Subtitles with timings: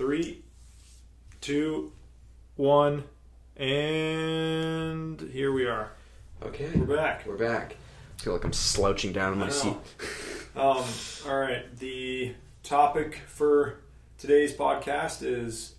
[0.00, 0.42] Three,
[1.42, 1.92] two,
[2.56, 3.04] one,
[3.54, 5.92] and here we are.
[6.42, 6.70] Okay.
[6.74, 7.26] We're back.
[7.26, 7.76] We're back.
[8.18, 9.76] I feel like I'm slouching down in my seat.
[10.56, 10.84] Um,
[11.28, 11.76] all right.
[11.78, 13.80] The topic for
[14.16, 15.74] today's podcast is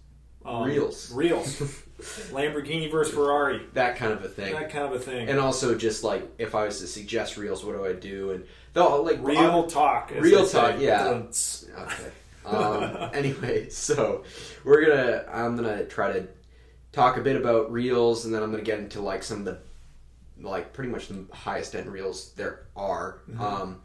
[0.46, 1.12] um, Reels.
[1.12, 1.60] Reels.
[2.32, 3.62] Lamborghini versus Ferrari.
[3.74, 4.54] That kind of a thing.
[4.54, 5.30] That kind of a thing.
[5.30, 8.30] And also just like if I was to suggest reels, what do I do?
[8.30, 10.12] And though like Real talk.
[10.12, 10.60] Real they say.
[10.60, 11.08] talk, yeah.
[11.08, 12.12] Okay.
[12.46, 14.24] Um, anyway, so
[14.64, 16.28] we're gonna I'm gonna try to
[16.92, 19.60] talk a bit about reels, and then I'm gonna get into like some of the
[20.42, 23.20] like pretty much the highest end reels there are.
[23.40, 23.82] Um,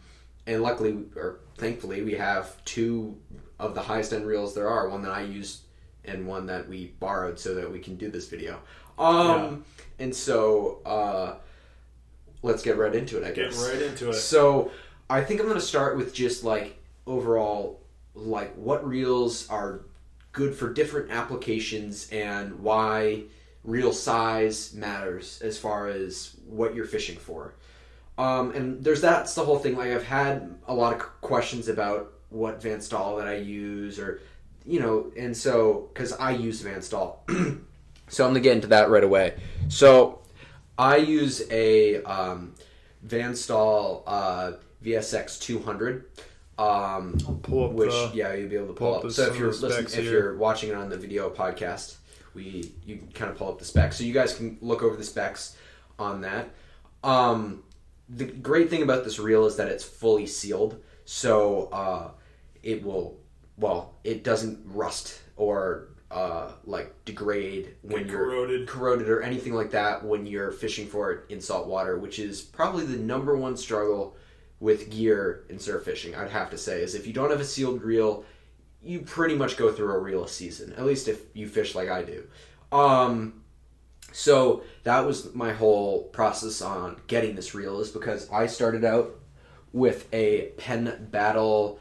[0.47, 3.16] and luckily or thankfully we have two
[3.59, 4.88] of the highest end reels there are.
[4.88, 5.62] One that I used
[6.05, 8.61] and one that we borrowed so that we can do this video.
[8.98, 9.64] Um,
[9.98, 11.34] and so uh,
[12.42, 13.25] let's get right into it.
[13.25, 13.69] I Get guess.
[13.69, 14.14] right into it.
[14.14, 14.70] So
[15.11, 17.80] I think I'm to start with just like overall,
[18.16, 19.83] like what reels are
[20.33, 23.23] good for different applications and why
[23.64, 27.55] reel size matters as far as what you're fishing for.
[28.19, 29.77] Um, and there's that's the whole thing.
[29.77, 34.20] Like I've had a lot of questions about what Van Staal that I use, or
[34.64, 37.25] you know, and so because I use Van Staal,
[38.08, 39.34] so I'm gonna get into that right away.
[39.69, 40.20] So
[40.78, 42.55] I use a um,
[43.03, 46.06] Van uh, VSX 200.
[46.58, 49.12] Um, Pull up which the- yeah you'll be able to pull pull up up.
[49.12, 51.96] So if you're listening, if you're watching it on the video podcast,
[52.34, 54.96] we you can kind of pull up the specs, so you guys can look over
[54.96, 55.56] the specs
[55.98, 56.48] on that.
[57.04, 57.62] Um,
[58.08, 62.10] the great thing about this reel is that it's fully sealed, so uh,
[62.62, 63.18] it will
[63.58, 68.68] well it doesn't rust or uh, like degrade when you're corroded.
[68.68, 72.40] corroded or anything like that when you're fishing for it in salt water, which is
[72.40, 74.16] probably the number one struggle
[74.60, 76.14] with gear in surf fishing.
[76.14, 78.24] I'd have to say is if you don't have a sealed reel,
[78.82, 80.72] you pretty much go through a reel a season.
[80.74, 82.26] At least if you fish like I do.
[82.72, 83.42] Um,
[84.12, 89.14] so that was my whole process on getting this reel is because I started out
[89.72, 91.78] with a Penn Battle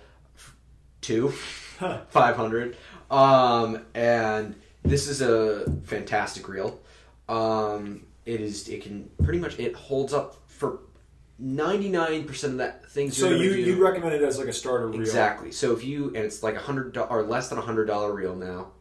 [1.01, 1.29] two
[2.09, 2.75] 500
[3.11, 6.79] um and this is a fantastic reel
[7.29, 10.79] um it is it can pretty much it holds up for
[11.41, 13.59] 99% of that things So you do.
[13.59, 15.01] you recommend it as like a starter reel?
[15.01, 15.51] Exactly.
[15.51, 18.35] So if you and it's like a hundred or less than a hundred dollar reel
[18.35, 18.71] now,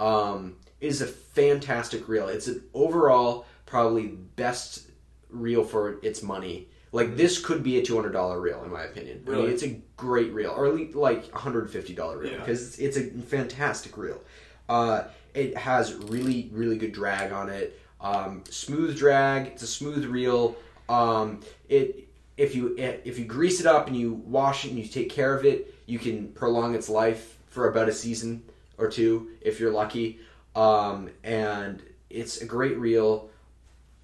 [0.00, 2.28] um, it is a fantastic reel.
[2.28, 4.86] It's an overall probably best
[5.28, 6.68] reel for its money.
[6.92, 9.24] Like this could be a two hundred dollar reel in my opinion.
[9.26, 9.52] I mean, Really?
[9.52, 12.38] it's a great reel, or at least like a hundred fifty dollar reel Yeah.
[12.38, 14.22] because it's, it's a fantastic reel.
[14.68, 15.04] Uh,
[15.34, 17.78] it has really really good drag on it.
[18.00, 19.48] Um, smooth drag.
[19.48, 20.56] It's a smooth reel.
[20.88, 24.86] Um, it if you if you grease it up and you wash it and you
[24.86, 28.42] take care of it, you can prolong its life for about a season
[28.78, 30.20] or two if you're lucky.
[30.54, 33.30] Um, and it's a great reel.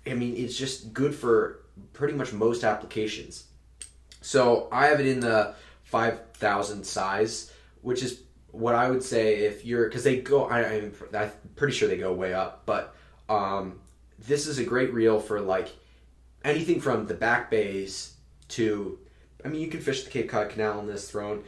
[0.07, 1.61] I mean, it's just good for
[1.93, 3.45] pretty much most applications.
[4.21, 7.53] So I have it in the five thousand size,
[7.83, 10.47] which is what I would say if you're because they go.
[10.47, 12.95] I, I'm, I'm pretty sure they go way up, but
[13.29, 13.79] um,
[14.27, 15.69] this is a great reel for like
[16.45, 18.15] anything from the back bays
[18.49, 18.99] to.
[19.45, 21.43] I mean, you can fish the Cape Cod Canal in this thrown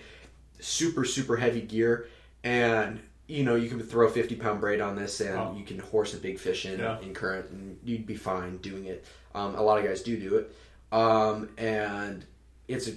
[0.60, 2.08] super super heavy gear,
[2.44, 5.78] and you know you can throw a fifty pound braid on this, and you can
[5.78, 7.00] horse a big fish in Yeah.
[7.00, 9.04] in current, and you'd be fine doing it.
[9.34, 10.54] Um, a lot of guys do do it,
[10.92, 12.24] um, and
[12.68, 12.92] it's a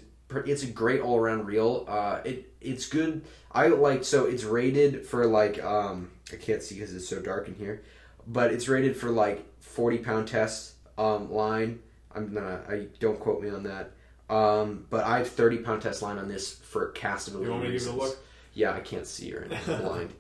[0.46, 1.86] it's a great all around reel.
[1.88, 3.22] Uh, it it's good.
[3.52, 7.48] I like so it's rated for like um, I can't see because it's so dark
[7.48, 7.82] in here,
[8.28, 11.80] but it's rated for like forty pound test um, line.
[12.16, 13.92] I'm gonna I don't quote me on that.
[14.30, 17.44] Um, but I have thirty pound test line on this for castability.
[17.46, 18.18] You want me to give it a look?
[18.54, 19.76] Yeah, I can't see or anything.
[19.76, 20.14] I'm blind.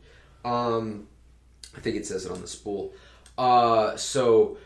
[0.46, 1.08] Um,
[1.76, 2.94] I think it says it on the spool.
[3.38, 4.58] Uh, so,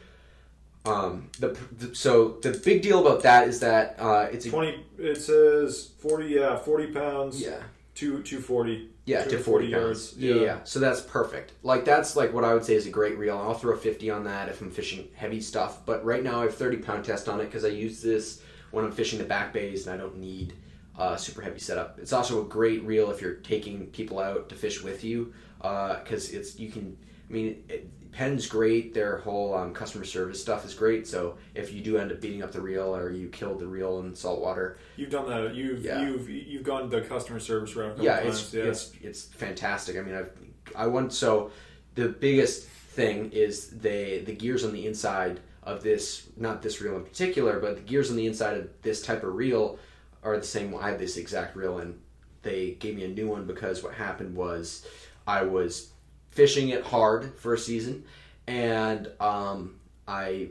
[0.86, 4.84] um, the, the so the big deal about that is that uh, it's a Twenty.
[4.98, 6.28] It says forty.
[6.28, 7.42] Yeah, forty pounds.
[7.42, 7.62] yeah
[7.96, 8.90] Two two forty.
[9.06, 10.12] yeah to 240 forty yards.
[10.12, 10.18] pounds.
[10.22, 10.36] Yeah.
[10.36, 10.42] Yeah.
[10.42, 11.54] yeah, So that's perfect.
[11.62, 13.38] Like that's like what I would say is a great reel.
[13.38, 15.86] I'll throw fifty on that if I'm fishing heavy stuff.
[15.86, 18.42] But right now I have thirty pound test on it because I use this
[18.72, 20.54] when I'm fishing the back bays and I don't need
[20.98, 22.00] uh, super heavy setup.
[22.00, 26.32] It's also a great reel if you're taking people out to fish with you because
[26.32, 26.98] it's you can.
[27.30, 28.94] I mean, it, Penn's great.
[28.94, 31.08] Their whole um, customer service stuff is great.
[31.08, 34.00] So if you do end up beating up the reel or you killed the reel
[34.00, 35.56] in salt water, You've done that.
[35.56, 36.02] You've Yeah.
[36.02, 37.98] you've you've gone the customer service route.
[38.00, 38.66] Yeah, it's yeah.
[38.66, 39.98] it's it's fantastic.
[39.98, 40.32] I mean, I've
[40.76, 41.52] I want so
[41.96, 46.96] the biggest thing is they the gears on the inside of this not this reel
[46.96, 49.80] in particular, but the gears on the inside of this type of reel
[50.24, 50.76] are the same.
[50.76, 52.00] I have this exact reel, and
[52.44, 54.86] they gave me a new one because what happened was
[55.26, 55.93] I was
[56.34, 58.04] fishing it hard for a season,
[58.48, 59.76] and um,
[60.08, 60.50] I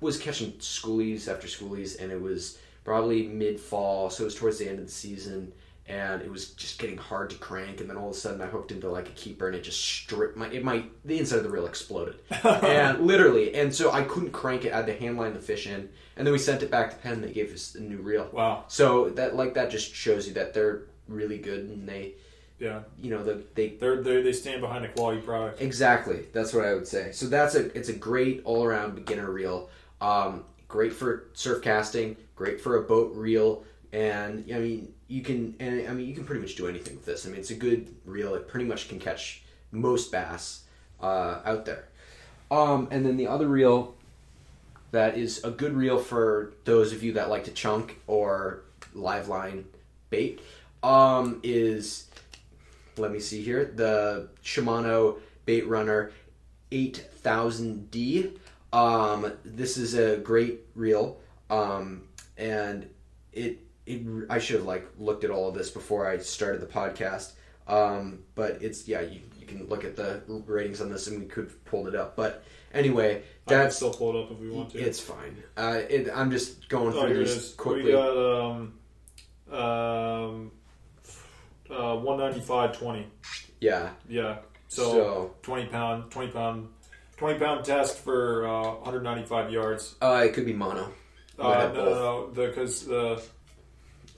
[0.00, 4.58] was catching schoolies after schoolies, and it was probably mid fall, so it was towards
[4.58, 5.52] the end of the season,
[5.88, 7.80] and it was just getting hard to crank.
[7.80, 9.82] And then all of a sudden, I hooked into like a keeper, and it just
[9.82, 14.02] stripped my it my the inside of the reel exploded, and literally, and so I
[14.02, 14.72] couldn't crank it.
[14.72, 16.96] I had to hand line the fish in, and then we sent it back to
[16.96, 17.22] Penn.
[17.22, 18.28] They gave us a new reel.
[18.32, 18.64] Wow.
[18.68, 22.14] So that like that just shows you that they're really good, and they
[22.58, 22.80] Yeah.
[23.00, 25.60] you know the, they They're, they they stand behind a quality product.
[25.60, 26.24] Exactly.
[26.32, 27.12] That's what I would say.
[27.12, 29.68] So that's a it's a great all around beginner reel.
[30.00, 32.16] Um, great for surf casting.
[32.34, 33.64] Great for a boat reel.
[33.92, 37.04] And I mean, you can and I mean you can pretty much do anything with
[37.04, 37.26] this.
[37.26, 38.34] I mean, it's a good reel.
[38.34, 40.62] It pretty much can catch most bass
[41.02, 41.84] uh, out there.
[42.50, 43.94] Um, and then the other reel
[44.92, 48.62] that is a good reel for those of you that like to chunk or
[48.94, 49.64] live line
[50.10, 50.40] bait
[50.82, 52.05] um, is
[52.98, 56.12] let me see here the Shimano Bait Runner
[56.70, 58.38] 8000D.
[58.72, 61.18] Um, this is a great reel,
[61.50, 62.02] um,
[62.36, 62.88] and
[63.32, 66.66] it it I should have like looked at all of this before I started the
[66.66, 67.32] podcast.
[67.68, 71.26] Um, but it's yeah, you, you can look at the ratings on this, and we
[71.26, 72.16] could have pulled it up.
[72.16, 72.44] But
[72.74, 74.78] anyway, that's still pull it up if we want to.
[74.78, 75.42] it's fine.
[75.56, 77.84] Uh, it, I'm just going oh, through these quickly.
[77.84, 78.74] We got um
[79.50, 80.50] um
[81.70, 83.06] uh one ninety five twenty.
[83.60, 83.90] yeah.
[84.08, 84.38] Yeah.
[84.68, 86.68] So, So, twenty pound twenty pound
[87.16, 89.94] twenty pound test for uh, 195 yards.
[90.02, 90.92] uh, it could be mono.
[91.38, 93.22] Uh, no, no, because the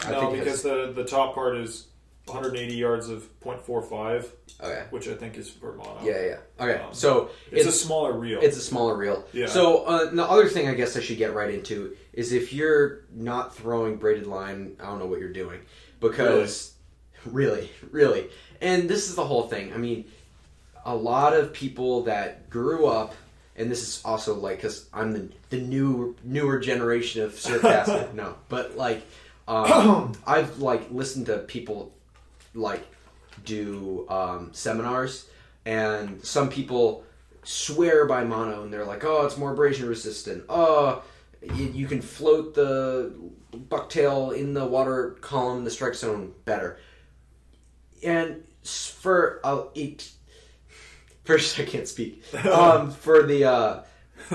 [0.05, 1.87] I no, think because the the top part is
[2.27, 4.27] 180 yards of 0.45,
[4.63, 4.85] Okay.
[4.91, 5.99] which I think is for mono.
[6.05, 6.37] Yeah, yeah.
[6.65, 6.83] Okay.
[6.83, 8.39] Um, so it's, it's a smaller reel.
[8.43, 9.25] It's a smaller reel.
[9.33, 9.47] Yeah.
[9.47, 13.05] So uh, the other thing I guess I should get right into is if you're
[13.15, 15.61] not throwing braided line, I don't know what you're doing
[16.01, 16.75] because
[17.25, 18.29] really, really,
[18.61, 19.73] and this is the whole thing.
[19.73, 20.05] I mean,
[20.85, 23.15] a lot of people that grew up,
[23.57, 28.13] and this is also like because I'm the the new newer generation of surfcaster.
[28.15, 29.03] no, but like
[29.49, 31.93] um, I've like listened to people
[32.55, 32.87] like
[33.45, 35.29] do um, seminars,
[35.65, 37.05] and some people
[37.43, 40.45] swear by mono, and they're like, "Oh, it's more abrasion resistant.
[40.49, 41.03] Oh,
[41.43, 43.13] you, you can float the
[43.53, 46.79] bucktail in the water column, the strike zone better."
[48.03, 50.11] And for uh, it,
[51.25, 52.23] first I can't speak.
[52.45, 53.83] Um, for the uh,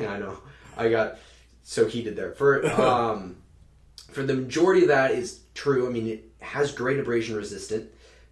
[0.00, 0.38] yeah, I know
[0.76, 1.18] I got
[1.62, 2.32] so heated there.
[2.32, 3.36] For um,
[4.10, 5.86] for the majority of that is true.
[5.86, 7.90] I mean, it has great abrasion resistant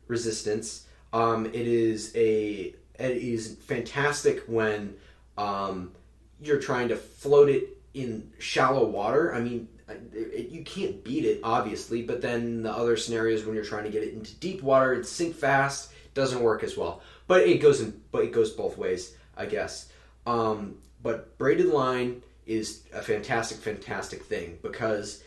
[0.08, 0.87] resistance.
[1.12, 4.94] Um, it is a it is fantastic when
[5.37, 5.93] um,
[6.40, 9.34] you're trying to float it in shallow water.
[9.34, 13.64] I mean, it, you can't beat it obviously, but then the other scenarios when you're
[13.64, 17.02] trying to get it into deep water, it sink fast, doesn't work as well.
[17.26, 19.88] But it goes in, but it goes both ways, I guess.
[20.26, 25.22] Um, but braided line is a fantastic, fantastic thing because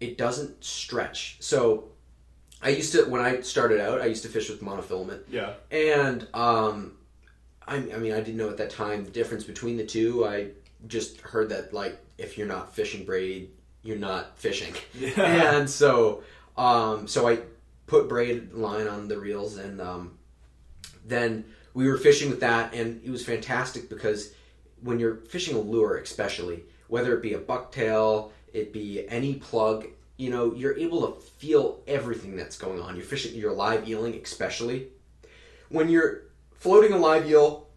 [0.00, 1.36] it doesn't stretch.
[1.40, 1.90] So
[2.62, 5.54] I used to when I started out, I used to fish with monofilament, yeah.
[5.70, 6.96] and um,
[7.66, 10.26] I, I mean I didn't know at that time the difference between the two.
[10.26, 10.48] I
[10.86, 13.50] just heard that like if you're not fishing braid,
[13.82, 15.56] you're not fishing, Yeah.
[15.58, 16.22] and so
[16.56, 17.38] um, so I
[17.86, 20.18] put braid line on the reels, and um,
[21.06, 21.44] then
[21.74, 24.32] we were fishing with that, and it was fantastic because
[24.82, 29.86] when you're fishing a lure, especially whether it be a bucktail, it be any plug,
[30.16, 32.96] you know, you're able to feel everything that's going on.
[32.96, 34.88] You're fishing, you're live eeling, especially
[35.68, 36.22] when you're
[36.54, 37.68] floating a live eel,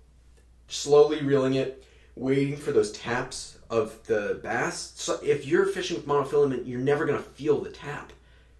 [0.67, 1.83] slowly reeling it,
[2.15, 4.93] waiting for those taps of the bass.
[4.96, 8.13] So if you're fishing with monofilament, you're never gonna feel the tap.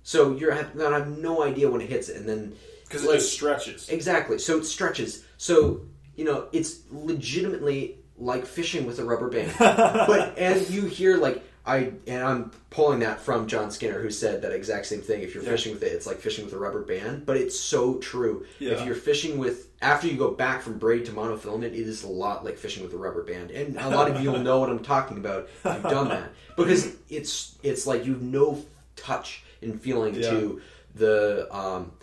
[0.04, 3.34] So you're gonna have no idea when it hits it, and then Because it just
[3.34, 3.90] stretches.
[3.90, 4.38] Exactly.
[4.38, 5.26] So it stretches.
[5.38, 5.82] So
[6.16, 9.54] you know, it's legitimately like fishing with a rubber band.
[9.60, 14.41] but as you hear like I and I'm pulling that from John Skinner, who said
[14.41, 15.22] that exact same thing.
[15.22, 15.51] If you're Yeah.
[15.51, 17.25] fishing with it, it's like fishing with a rubber band.
[17.25, 18.46] But it's so true.
[18.60, 18.74] Yeah.
[18.74, 22.10] If you're fishing with after you go back from braid to monofilament, it is a
[22.10, 23.51] lot like fishing with a rubber band.
[23.51, 26.29] And a lot of you will know what I'm talking about if you've done that
[26.58, 28.63] because it's it's like you have no
[28.98, 30.29] touch and feeling Yeah.
[30.32, 30.62] to
[30.96, 31.93] the um,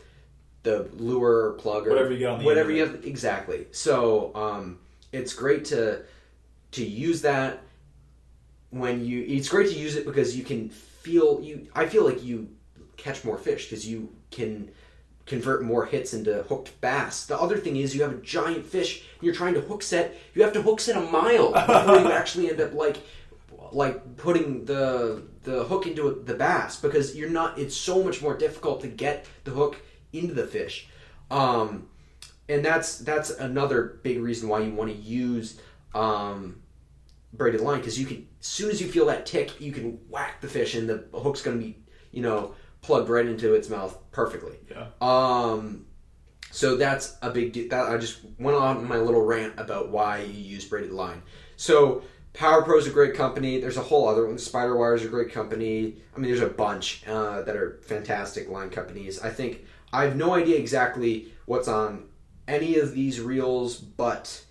[0.63, 3.67] the lure plug or Whatever you get on the whatever end you have exactly.
[3.73, 4.79] So um,
[5.13, 6.03] it's great to
[6.73, 7.61] to use that
[8.71, 9.25] when you.
[9.27, 11.69] It's great to use it because you can feel you.
[11.75, 12.49] I feel like you
[12.97, 14.71] catch more fish because you can
[15.27, 17.27] convert more hits into hooked bass.
[17.27, 20.17] The other thing is you have a giant fish and you're trying to hook set.
[20.35, 22.99] You have to hook set a mile before you actually end up like
[23.73, 27.59] like putting the the hook into the bass because you're not.
[27.59, 29.77] It's so much more difficult to get the hook
[30.13, 30.89] into the fish.
[31.31, 31.89] Um,
[32.49, 35.61] and that's that's another big reason why you want to use
[35.95, 36.60] um,
[37.33, 40.41] braided line because you can as soon as you feel that tick, you can whack
[40.41, 41.79] the fish and the hook's going to be
[42.11, 44.57] you know plugged right into its mouth perfectly.
[44.71, 44.87] Yeah.
[45.01, 45.87] Um,
[46.51, 47.69] so that's a big deal.
[47.69, 51.23] That I just went on my little rant about why you use braided line.
[51.57, 53.61] So Power Pro is a great company.
[53.61, 54.39] There's a whole other one.
[54.39, 55.99] Spider Wire is a great company.
[56.15, 59.21] I mean, there's a bunch uh, that are fantastic line companies.
[59.21, 62.09] I think I have no idea exactly what's on
[62.47, 64.45] any of these reels, but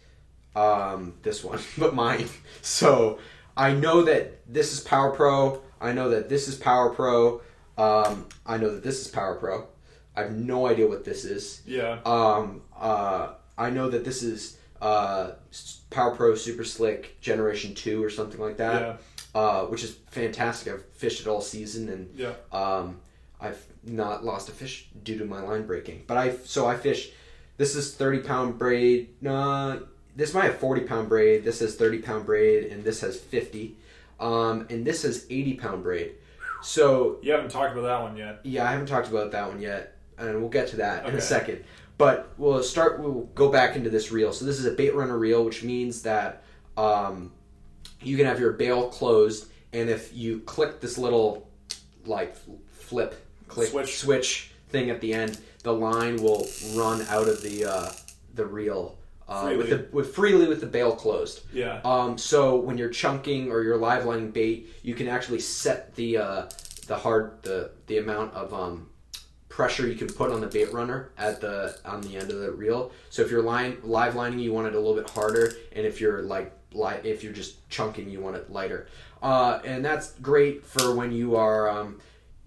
[0.55, 2.27] um, this one, but mine.
[2.61, 3.19] So
[3.55, 5.61] I know that this is Power Pro.
[5.81, 7.41] I know that this is Power Pro.
[7.77, 9.67] Um, I know that this is Power Pro.
[10.15, 11.61] I have no idea what this is.
[11.65, 11.99] Yeah.
[12.05, 15.31] Um, uh, I know that this is uh,
[15.89, 19.39] Power Pro Super Slick Generation Two or something like that, Yeah.
[19.39, 20.73] uh, which is fantastic.
[20.73, 22.33] I've fished it all season and Yeah.
[22.51, 22.99] um,
[23.39, 26.03] I've not lost a fish due to my line breaking.
[26.07, 27.11] But I so I fish.
[27.57, 29.09] This is thirty pound braid.
[29.21, 29.83] No,
[30.19, 31.43] this might have forty pound braid.
[31.43, 33.77] This has thirty pound braid, and this has fifty.
[34.19, 36.15] Um, and this has eighty pound braid.
[36.61, 38.41] So You haven't talked about that one yet.
[38.43, 41.21] yeah, I haven't talked about that one yet, and we'll get to that in a
[41.21, 41.63] second.
[41.97, 42.99] But we'll start.
[42.99, 44.33] We'll go back into this reel.
[44.33, 46.43] So this is a bait runner reel, which means that
[46.77, 47.31] um,
[48.01, 51.49] you can have your bail closed, and if you click this little
[52.05, 52.35] like
[52.73, 53.97] flip click Switch.
[53.97, 56.45] switch thing at the end, the line will
[56.75, 57.91] run out of the uh,
[58.35, 58.98] the reel
[59.29, 59.81] uh, with Freely.
[59.83, 61.41] the with freely with the bail closed.
[61.53, 61.81] Yeah.
[61.85, 66.17] Um, so when you're chunking or you're live lining bait, you can actually set the
[66.17, 66.49] uh,
[66.87, 68.89] the hard the the amount of um,
[69.47, 72.51] pressure you can put on the bait runner at the on the end of the
[72.51, 72.91] reel.
[73.09, 76.01] So if you're line live lining, you want it a little bit harder, and if
[76.01, 78.87] you're like li- if you're just chunking, you want it lighter.
[79.21, 81.99] Uh, and that's great for when you are um,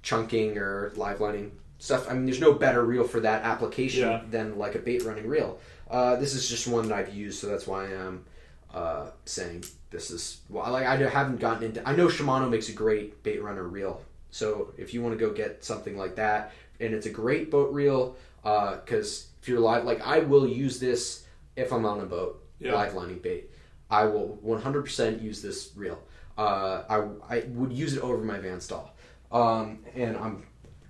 [0.02, 2.08] chunking or live lining stuff.
[2.08, 4.22] I mean, there's no better reel for that application Yeah.
[4.30, 5.58] than like a bait running reel.
[5.92, 8.24] Uh, this is just one that I've used, so that's why I'm
[8.72, 10.72] uh, saying this is well.
[10.72, 11.86] Like I haven't gotten into.
[11.88, 14.02] I know Shimano makes a great bait runner reel.
[14.30, 17.70] So if you want to go get something like that, and it's a great boat
[17.72, 22.42] reel, because if you're live, like I will use this if I'm on a boat,
[22.58, 22.72] Yeah.
[22.74, 23.50] live lining bait.
[23.90, 25.98] I will 100% use this reel.
[26.38, 26.82] Uh,
[27.28, 28.90] I I would use it over my Van Staal,
[29.30, 30.44] um, and I'm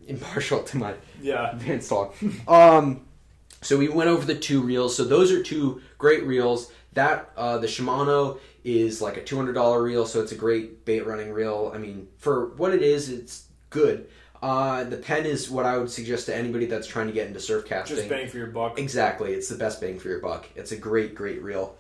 [0.07, 1.57] impartial to my Yeah.
[1.57, 2.15] Van Staal.
[2.47, 3.05] um,
[3.63, 4.95] so we went over the two reels.
[4.97, 6.71] So those are two great reels.
[6.93, 10.85] That uh, the Shimano is like a two hundred dollar reel, so it's a great
[10.85, 11.73] bait running reel.
[11.75, 14.09] I mean, for what it is, it's good.
[14.43, 17.41] Uh, the Penn is what I would suggest to anybody that's trying to get into
[17.41, 17.97] surf casting.
[17.97, 18.79] Just bang for your buck.
[18.79, 20.47] Exactly, it's the best bang for your buck.
[20.57, 21.77] It's a great, great reel.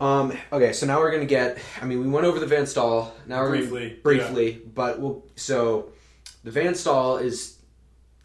[0.00, 1.58] Um, okay, so now we're gonna get.
[1.80, 3.14] I mean, we went over the Van Staal.
[3.26, 5.24] Now we're gonna- Briefly, briefly, but we'll.
[5.36, 5.92] So,
[6.44, 7.56] the Van Staal is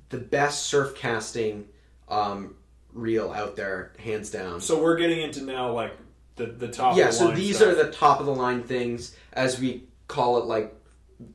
[0.10, 1.68] the best surf casting
[2.10, 2.56] um,
[2.94, 4.62] reel out there, hands down.
[4.62, 5.94] So we're getting into now like
[6.36, 6.98] the the top.
[6.98, 7.70] yeah, of the so these stuff.
[7.70, 10.74] are the top of the line things, as we call it, like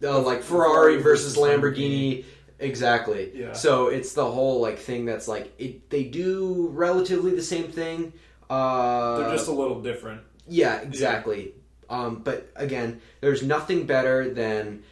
[0.02, 2.24] uh, like Ferrari versus Lamborghini.
[2.58, 3.32] Exactly.
[3.34, 3.52] Yeah.
[3.52, 5.90] So it's the whole like thing that's like it.
[5.90, 8.12] They do relatively the same thing.
[8.48, 10.22] Uh, They're just a little different.
[10.46, 11.54] yeah, exactly.
[11.90, 14.82] Um, but again, there's nothing better than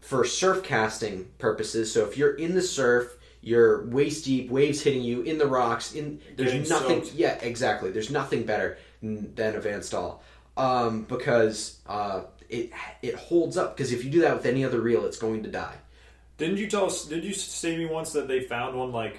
[0.00, 1.92] for surf casting purposes.
[1.92, 5.94] So if you're in the surf, you're waist deep, waves hitting you in the rocks.
[5.94, 7.04] In there's Getting nothing.
[7.04, 7.14] soaked.
[7.14, 7.90] Yeah, exactly.
[7.90, 10.22] There's nothing better than a Van Staal
[10.56, 12.70] um, because uh, it
[13.02, 13.76] it holds up.
[13.76, 15.76] Because if you do that with any other reel, it's going to die.
[16.36, 17.04] Didn't you tell us?
[17.04, 19.18] Did you say to me once that they found one like?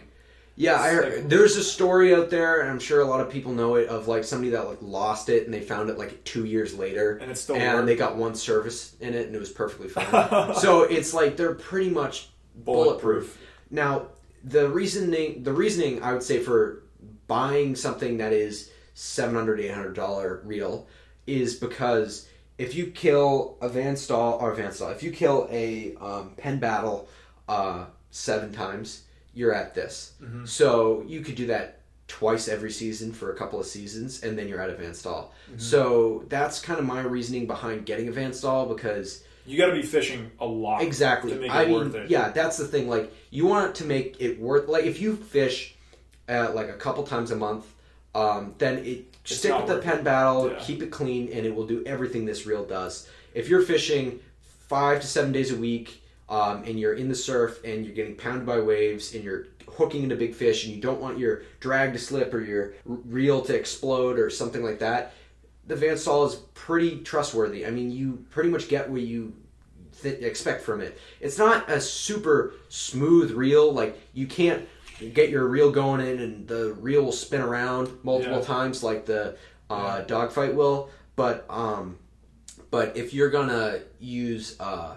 [0.56, 3.54] Yeah, I heard, there's a story out there, and I'm sure a lot of people
[3.54, 6.44] know it of like somebody that like lost it and they found it like two
[6.44, 7.86] years later, And it's still and worked.
[7.88, 10.54] they got one service in it and it was perfectly fine.
[10.56, 13.38] so it's like they're pretty much bulletproof.
[13.70, 14.08] Now
[14.44, 16.84] the reasoning, the reasoning I would say for
[17.28, 20.88] buying something that is 700 800 dollar reel
[21.28, 25.96] is because if you kill a Van Staal or Van Staal, if you kill a
[26.02, 27.08] um, Penn Battle
[27.48, 30.14] uh, seven times, you're at this.
[30.46, 34.48] So you could do that twice every season for a couple of seasons, and then
[34.50, 35.32] you're at a Van Staal.
[35.58, 39.74] So that's kind of my reasoning behind getting a Van Staal because You got to
[39.74, 40.82] be fishing a lot.
[40.84, 41.32] exactly.
[41.32, 42.10] To make it I mean, it.
[42.10, 42.88] yeah, that's the thing.
[42.88, 44.68] Like you want it to make it worth.
[44.68, 45.76] Like if you fish
[46.28, 47.66] uh, like a couple times a month,
[48.14, 50.04] um, then it It's stick with the Penn it.
[50.04, 50.60] battle, Yeah.
[50.60, 53.10] keep it clean, and it will do everything this reel does.
[53.34, 54.20] If you're fishing
[54.68, 58.16] five to seven days a week, um, and you're in the surf and you're getting
[58.16, 61.92] pounded by waves and you're hooking into big fish and you don't want your drag
[61.94, 65.14] to slip or your reel to explode or something like that,
[65.68, 67.66] the Van Staal is pretty trustworthy.
[67.66, 69.34] I mean, you pretty much get what you
[70.02, 70.98] th- expect from it.
[71.20, 73.72] It's not a super smooth reel.
[73.72, 74.68] Like you can't
[75.14, 78.44] get your reel going in, and the reel will spin around multiple Yeah.
[78.46, 79.38] times like the
[79.70, 80.90] uh, dogfight will.
[81.16, 81.98] But um,
[82.72, 84.96] but if you're gonna use uh,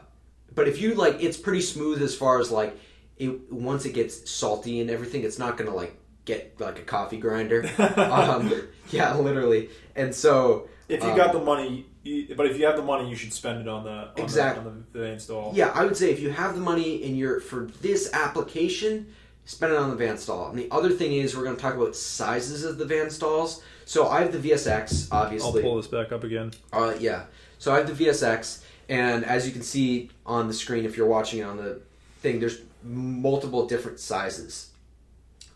[0.55, 2.79] but if you like, it's pretty smooth as far as like
[3.19, 7.19] it once it gets salty and everything, it's not gonna like get like a coffee
[7.19, 7.69] grinder.
[7.97, 8.53] um,
[8.91, 9.71] yeah, literally.
[9.97, 13.09] And so If you um, got the money, you, but if you have the money,
[13.09, 15.53] you should spend it on the on Exact- the, on the, the install.
[15.55, 19.15] Yeah, I would say if you have the money in your for this application,
[19.45, 20.51] spend it on the Van Staal.
[20.51, 23.63] And the other thing is we're going to talk about sizes of the Van Staals.
[23.85, 25.63] So I have the VSX, obviously.
[25.63, 26.53] I'll pull this back up again.
[26.73, 27.25] Uh, yeah.
[27.59, 31.07] So I have the VSX, and as you can see on the screen, if you're
[31.07, 31.81] watching it on the
[32.21, 34.72] thing, there's multiple different sizes.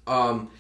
[0.07, 0.51] Um,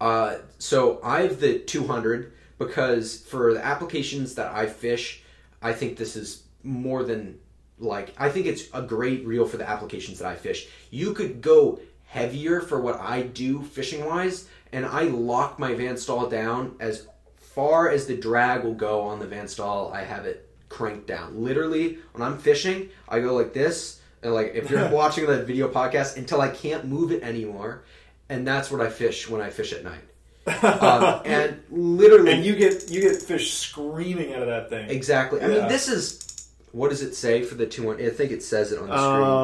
[0.00, 5.22] uh, so I have the 200 because for the applications that I fish,
[5.62, 7.38] I think this is more than
[7.78, 10.68] like I think it's a great reel for the applications that I fish.
[10.90, 15.96] You could go heavier for what I do fishing wise, and I lock my Van
[15.96, 19.92] Staal down as far as the drag will go on the Van Staal.
[19.92, 21.42] I have it cranked down.
[21.42, 25.68] Literally, when I'm fishing, I go like this, and like if you're watching the video
[25.68, 27.84] podcast, until I can't move it anymore,
[28.28, 30.00] and that's what I fish when I fish at night.
[30.62, 34.88] Um, and literally, and you get you get fish screaming out of that thing.
[34.88, 35.40] Exactly.
[35.42, 35.58] I Yeah.
[35.60, 36.24] mean, this is
[36.72, 38.06] what does it say for the two hundred?
[38.06, 38.96] I think it says it on the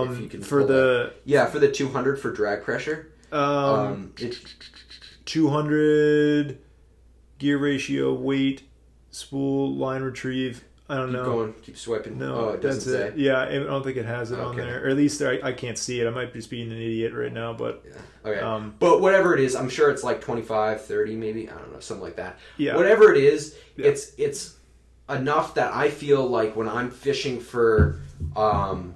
[0.07, 0.17] screen.
[0.17, 0.73] if you can Um, for pull it.
[0.73, 3.09] the yeah for the two hundred for drag pressure.
[3.33, 4.13] um, Um,
[5.27, 6.59] 200
[7.39, 8.63] gear ratio, weight,
[9.11, 10.65] spool, line retrieve.
[10.89, 11.25] I don't keep know.
[11.25, 12.19] going, keep swiping.
[12.19, 13.21] No, oh, it doesn't that's say.
[13.21, 15.79] Yeah, I don't think it has it on there, or at least I, I can't
[15.79, 16.07] see it.
[16.07, 18.31] I might just be an idiot right now, but Yeah.
[18.31, 18.41] Okay.
[18.41, 21.49] um, but whatever it is, I'm sure it's like 25, 30 maybe.
[21.49, 22.39] I don't know, something like that.
[22.59, 23.87] yeah, Whatever it is, Yeah.
[23.87, 24.57] it's it's
[25.09, 28.01] enough that I feel like when I'm fishing for
[28.37, 28.95] um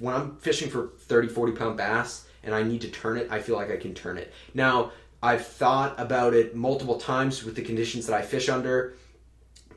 [0.00, 3.38] when I'm fishing for 30 40 pound bass and I need to turn it, I
[3.40, 4.32] feel like I can turn it.
[4.52, 4.90] Now,
[5.22, 8.94] I've thought about it multiple times with the conditions that I fish under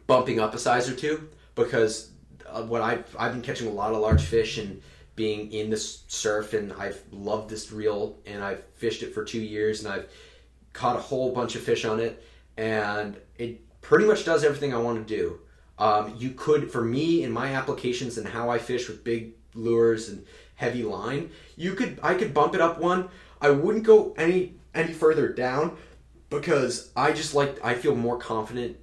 [0.07, 2.11] bumping up a size or two because
[2.47, 4.81] uh, what I've, I've been catching a lot of large fish and
[5.17, 9.41] being in this surf and I've loved this reel and I've fished it for two
[9.41, 10.07] years and I've
[10.71, 12.23] caught a whole bunch of fish on it
[12.55, 15.39] and it pretty much does everything I want to do.
[15.79, 20.09] Um, you could, for me, in my applications and how I fish with big lures
[20.09, 23.09] and heavy line, you could, I could bump it up one.
[23.41, 25.77] I wouldn't go any any further down
[26.29, 28.77] because I just like I feel more confident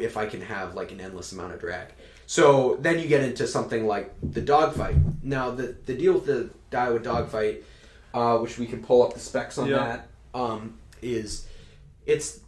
[0.00, 1.88] if I can have like an endless amount of drag.
[2.26, 4.96] So then you get into something like the dogfight.
[5.22, 7.64] Now the the deal with the Daiwa dogfight,
[8.14, 9.78] uh, which we can pull up the specs on Yeah.
[9.78, 11.46] that, um, is
[12.06, 12.40] it's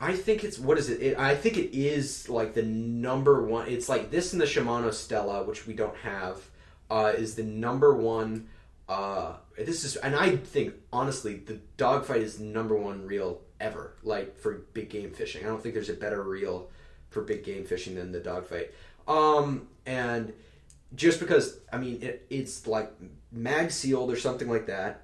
[0.00, 1.00] I think it's what is it?
[1.00, 1.18] it?
[1.18, 3.68] I think it is like the number one.
[3.68, 6.42] It's like this and the Shimano Stella, which we don't have,
[6.90, 8.48] uh, is the number one.
[8.88, 13.94] Uh, this is, and I think honestly, the dogfight is number one reel ever.
[14.02, 16.68] Like for big game fishing, I don't think there's a better reel
[17.14, 18.72] for big game fishing than the dogfight.
[19.08, 20.32] Um, and
[20.94, 22.92] just because I mean it, it's like
[23.32, 25.02] mag sealed or something like that,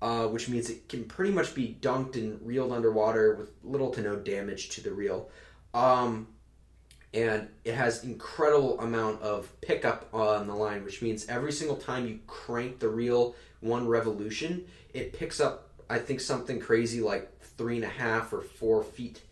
[0.00, 4.00] uh, which means it can pretty much be dunked and reeled underwater with little to
[4.00, 5.28] no damage to the reel.
[5.74, 6.28] Um,
[7.14, 12.06] and it has incredible amount of pickup on the line, which means every single time
[12.06, 15.70] you crank the reel one revolution, it picks up.
[15.90, 19.22] I think something crazy like three and a half or four feet.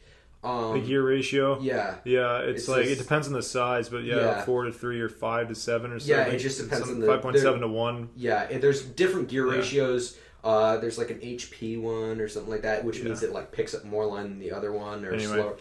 [0.46, 1.58] Um, the gear ratio.
[1.60, 4.44] yeah, Yeah, it's It's like this- it depends on the size, but yeah, Yeah.
[4.44, 6.16] four to three or five to seven or something.
[6.16, 8.10] Yeah, it just depends Some- on the- five point seven to one.
[8.16, 9.58] Yeah, there's different gear Yeah.
[9.58, 10.16] ratios.
[10.44, 13.74] Uh, there's like an HP one or something like that, which means it like picks
[13.74, 15.32] up more line than the other one or Anyway.
[15.34, 15.56] slower.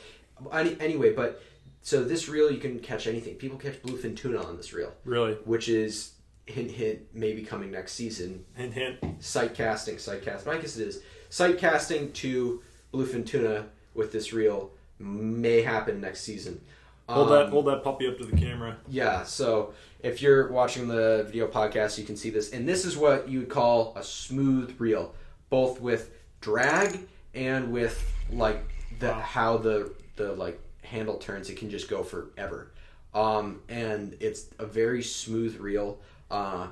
[0.53, 1.41] Any, anyway, but
[1.81, 3.35] so this reel you can catch anything.
[3.35, 6.11] People catch bluefin tuna on this reel, Really, which is
[6.45, 8.45] hint hint maybe coming next season.
[8.55, 8.97] hint hint.
[9.23, 10.51] Sight casting, sight casting.
[10.53, 12.61] I guess it is sight casting to
[12.93, 16.61] bluefin tuna with this reel may happen next season.
[17.07, 18.77] Hold Um, that hold that puppy up to the camera.
[18.87, 22.51] yeah, so if you're watching the video podcast, you can see this.
[22.51, 25.13] And this is what you would call a smooth reel,
[25.49, 26.99] both with drag
[27.35, 28.63] and with like
[28.99, 29.19] the Wow.
[29.19, 31.49] how the the like handle turns.
[31.49, 32.71] It can just go forever.
[33.13, 35.99] Um, and it's a very smooth reel.
[36.31, 36.67] Uh,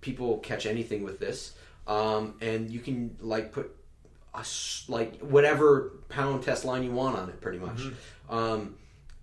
[0.00, 1.54] people catch anything with this.
[1.86, 3.74] Um, and you can like put
[4.38, 7.80] a like whatever pound test line you want on it, pretty much.
[8.28, 8.74] Um,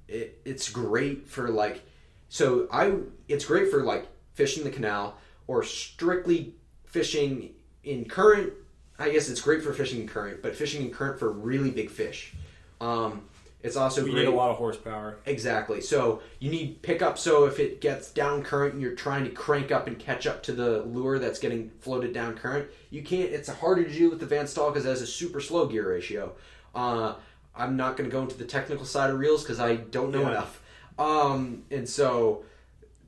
[0.07, 1.83] it, it's great for like
[2.29, 2.93] so i
[3.27, 6.53] it's great for like fishing the canal or strictly
[6.85, 7.51] fishing
[7.83, 8.53] in current
[8.99, 11.89] i guess it's great for fishing in current but fishing in current for really big
[11.89, 12.33] fish
[12.81, 13.23] um,
[13.65, 14.25] It's also We great.
[14.25, 15.17] need a lot of horsepower.
[15.25, 15.81] Exactly.
[15.81, 17.17] So you need pickup.
[17.17, 20.43] So if it gets down current and you're trying to crank up and catch up
[20.43, 23.29] to the lure that's getting floated down current, you can't.
[23.31, 25.89] It's harder to do with the Van Staal because it has a super slow gear
[25.89, 26.33] ratio.
[26.73, 27.15] Uh,
[27.55, 30.21] I'm not going to go into the technical side of reels because I don't know
[30.21, 30.29] Yeah.
[30.31, 30.61] enough.
[30.99, 32.43] Um, and so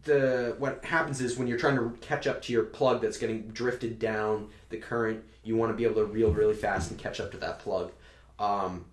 [0.05, 3.49] the what happens is when you're trying to catch up to your plug that's getting
[3.49, 7.19] drifted down the current, you want to be able to reel really fast and catch
[7.19, 7.91] up to that plug.
[8.39, 8.85] Um,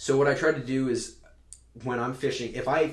[0.00, 1.16] so what I try to do is
[1.84, 2.92] when I'm fishing, if I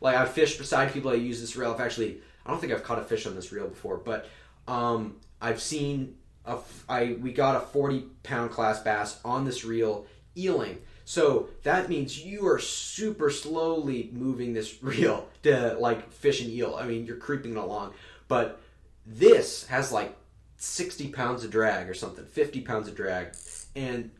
[0.00, 1.70] like I've fished beside people I use this reel.
[1.70, 4.26] I've actually I don't think I've caught a fish on this reel before, but
[4.66, 6.56] um, I've seen a
[6.88, 10.78] I we got a 40 pound class bass on this reel eeling.
[11.04, 16.74] So that means you are super slowly moving this reel to like fish an eel.
[16.74, 17.92] I mean, you're creeping along,
[18.28, 18.62] but
[19.04, 20.16] this has like
[20.56, 23.34] 60 pounds of drag or something, 50 pounds of drag,
[23.76, 24.10] and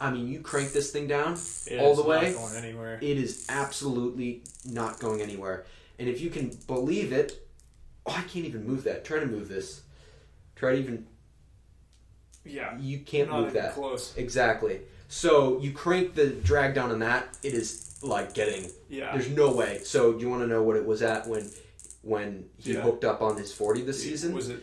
[0.00, 1.32] I mean, you crank this thing down
[1.66, 2.32] It all is the not way.
[2.32, 2.98] going anywhere.
[3.02, 5.64] It is absolutely not going anywhere.
[5.98, 7.44] And if you can believe it,
[8.06, 9.04] oh, I can't even move that.
[9.04, 9.82] Try to move this.
[10.54, 11.06] Try to even.
[12.44, 13.74] Yeah, You can't not move that.
[13.74, 14.14] close.
[14.16, 14.80] Exactly.
[15.08, 17.36] So you crank the drag down on that.
[17.42, 18.70] It is like getting.
[18.88, 19.80] Yeah, There's no way.
[19.84, 21.50] So do you want to know what it was at when,
[22.02, 22.80] when he Yeah.
[22.82, 24.32] hooked up on his 40 this season?
[24.34, 24.62] Was it?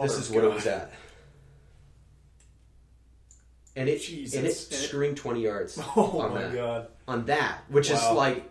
[0.00, 0.92] this is what it was at.
[3.76, 4.36] And it Jesus.
[4.36, 6.54] and it screamed 20 yards Oh on my that.
[6.54, 6.88] god.
[7.06, 8.50] on that, which is like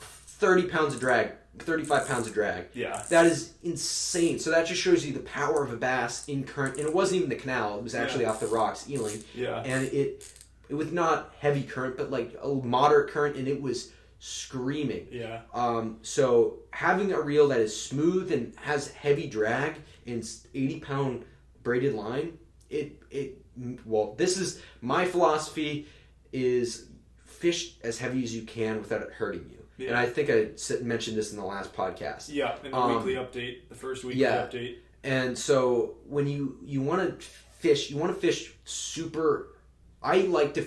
[0.00, 2.66] 30 pounds of drag, 35 pounds of drag.
[2.72, 3.02] Yeah.
[3.10, 4.38] That is insane.
[4.38, 7.18] So that just shows you the power of a bass in current, and it wasn't
[7.18, 8.30] even the canal; it was actually Yeah.
[8.30, 9.60] off the rocks, eeling, Yeah.
[9.62, 10.32] and it
[10.68, 15.08] it was not heavy current, but like a moderate current, and it was screaming.
[15.10, 15.40] Yeah.
[15.52, 21.24] Um, so having a reel that is smooth and has heavy drag and 80 pound
[21.64, 23.39] braided line, it it
[23.84, 25.86] well, this is my philosophy
[26.32, 26.86] is
[27.24, 29.86] fish as heavy as you can without it hurting you.
[29.86, 30.50] And I think I
[30.82, 32.28] mentioned this in the last podcast.
[32.30, 32.54] Yeah.
[32.62, 34.46] In the Um, weekly update, the first weekly yeah.
[34.46, 34.76] update.
[35.02, 37.26] And so when you you want to
[37.58, 39.54] fish, you want to fish super.
[40.02, 40.66] I like to,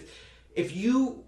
[0.56, 1.24] if you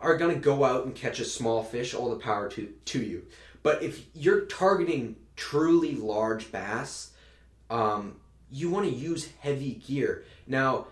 [0.00, 3.02] are going to go out and catch a small fish, all the power to to
[3.02, 3.26] you.
[3.62, 7.10] But if you're targeting truly large bass,
[7.68, 8.16] um,
[8.50, 10.24] you want to use heavy gear.
[10.46, 10.86] Now,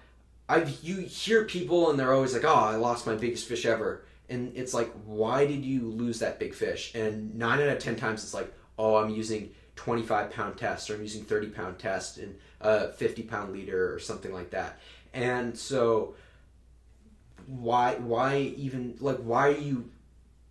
[0.49, 4.05] I've you hear people and they're always like, "Oh, I lost my biggest fish ever,"
[4.29, 6.95] and it's like, why did you lose that big fish?
[6.95, 10.95] And nine out of ten times, it's like, "Oh, I'm using 25 pound test, or
[10.95, 14.79] I'm using 30 pound test and a 50 pound leader, or something like that."
[15.15, 16.15] And so,
[17.47, 19.91] why why even like why are you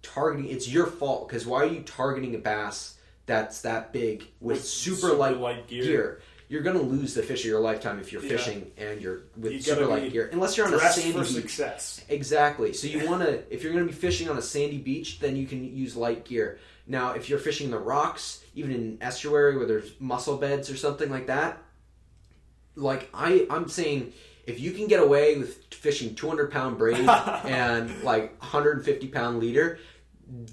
[0.01, 0.49] targeting?
[0.51, 5.13] It's your fault because why are you targeting a bass that's that big with, super,
[5.13, 5.83] light gear.
[5.83, 6.21] gear.
[6.49, 8.29] You're gonna lose the fish of your lifetime if you're Yeah.
[8.37, 10.29] fishing and you're with You super light gear.
[10.31, 11.27] Unless you're on a sandy for beach.
[11.29, 12.01] success.
[12.09, 12.73] Exactly.
[12.73, 15.35] So you want to, if you're going to be fishing on a sandy beach, then
[15.35, 16.59] you can use light gear.
[16.85, 20.75] Now, if you're fishing the rocks, even in an estuary where there's mussel beds or
[20.75, 21.59] something like that,
[22.75, 24.13] like I, I'm saying,
[24.45, 26.97] if you can get away with fishing 200 pound braid
[27.45, 29.79] and like 150 pound leader,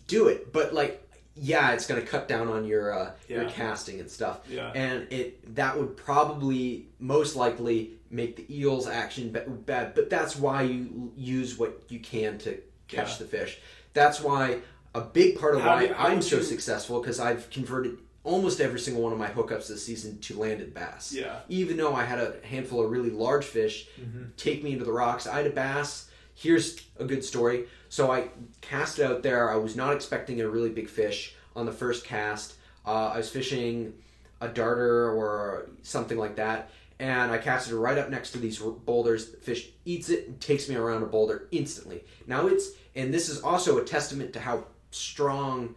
[0.07, 0.53] do it.
[0.53, 1.05] But like,
[1.37, 4.73] yeah, it's going to cut down on your uh, your casting and stuff Yeah.
[4.75, 10.37] and it that would probably most likely make the eels action ba- bad but that's
[10.37, 13.19] why you use what you can to catch Yeah.
[13.19, 13.59] the fish
[13.95, 14.59] that's why
[14.95, 17.99] a big part of How why do- i'm would so you- successful because i've converted
[18.25, 21.37] almost every single one of my hookups this season to landed bass Yeah.
[21.49, 24.35] even though i had a handful of really large fish Mhm.
[24.37, 28.29] take me into the rocks i had a bass here's a good story so i
[28.63, 29.53] cast it out there.
[29.53, 32.55] I was not expecting a really big fish on the first cast.
[32.87, 33.93] Uh, i was fishing
[34.41, 38.59] a darter or something like that and i cast it right up next to these
[38.59, 39.33] boulders.
[39.33, 42.05] The fish eats it and takes me around a boulder instantly.
[42.27, 45.75] Now it's and this is also a testament to how strong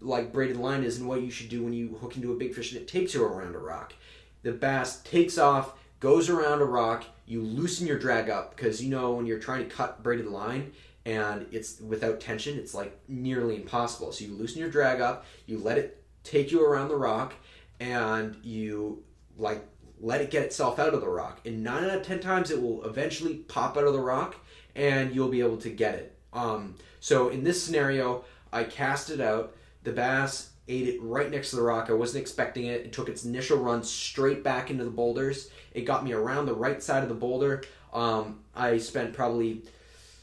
[0.00, 2.52] like braided line is and what you should do when you hook into a big
[2.52, 3.94] fish and it takes you around a rock.
[4.42, 7.04] The bass takes off goes around a rock.
[7.26, 10.72] You loosen your drag up because you know when you're trying to cut braided line
[11.04, 14.12] and it's without tension it's like nearly impossible.
[14.12, 17.34] So you loosen your drag up you let it take you around the rock
[17.80, 19.02] and you
[19.36, 19.66] like
[20.00, 21.40] let it get itself out of the rock.
[21.44, 24.36] And nine out of ten times it will eventually pop out of the rock
[24.74, 26.18] and you'll be able to get it.
[26.32, 29.54] Um, so in this scenario i cast it out.
[29.82, 31.88] The bass ate it right next to the rock.
[31.88, 32.82] I wasn't expecting it.
[32.82, 35.50] It took its initial run straight back into the boulders.
[35.72, 37.64] It got me around the right side of the boulder.
[37.92, 39.62] Um, i spent probably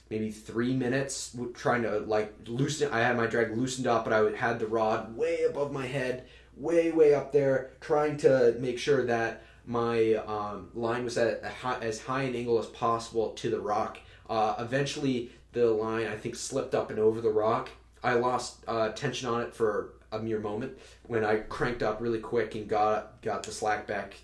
[0.10, 4.36] maybe three minutes trying to like loosen I had my drag loosened up, but I
[4.36, 9.06] had the rod way above my head, way way up there, trying to make sure
[9.06, 13.60] that my um, line was at high, as high an angle as possible to the
[13.60, 14.00] rock.
[14.30, 17.69] Uh, eventually, the line I think slipped up and over the rock.
[18.04, 22.19] I lost uh, tension on it for a mere moment when I cranked up really
[22.19, 24.15] quick and got got the slack back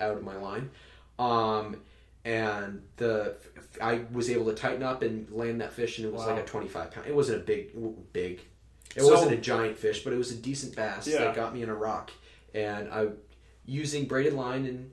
[0.00, 0.70] out of my line.
[1.18, 1.82] Um,
[2.24, 3.36] and the
[3.80, 6.34] I was able to tighten up and land that fish, and it was Wow.
[6.34, 7.06] like a twenty five pound.
[7.06, 7.70] It wasn't a big
[8.12, 8.40] big.
[8.96, 11.18] It So- wasn't a giant fish, but it was a decent bass Yeah.
[11.24, 12.10] that got me in a rock.
[12.54, 13.08] And I,
[13.64, 14.90] using braided line and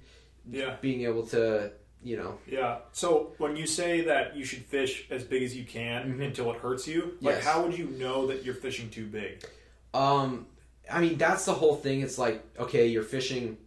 [0.51, 0.75] Yeah.
[0.81, 1.71] being able to,
[2.03, 2.77] you know, Yeah.
[2.91, 6.25] So when you say that you should fish as big as you can Mhm.
[6.27, 7.43] until it hurts you, like Yes.
[7.43, 9.43] how would you know that you're fishing too big?
[9.95, 10.45] Um,
[10.89, 12.01] I mean, that's the whole thing.
[12.01, 13.57] It's like, okay, you're fishing.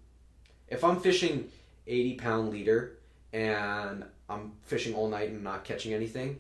[0.69, 1.51] If I'm fishing
[1.89, 2.97] 80 pound leader
[3.33, 6.39] and I'm fishing all night and not catching anything,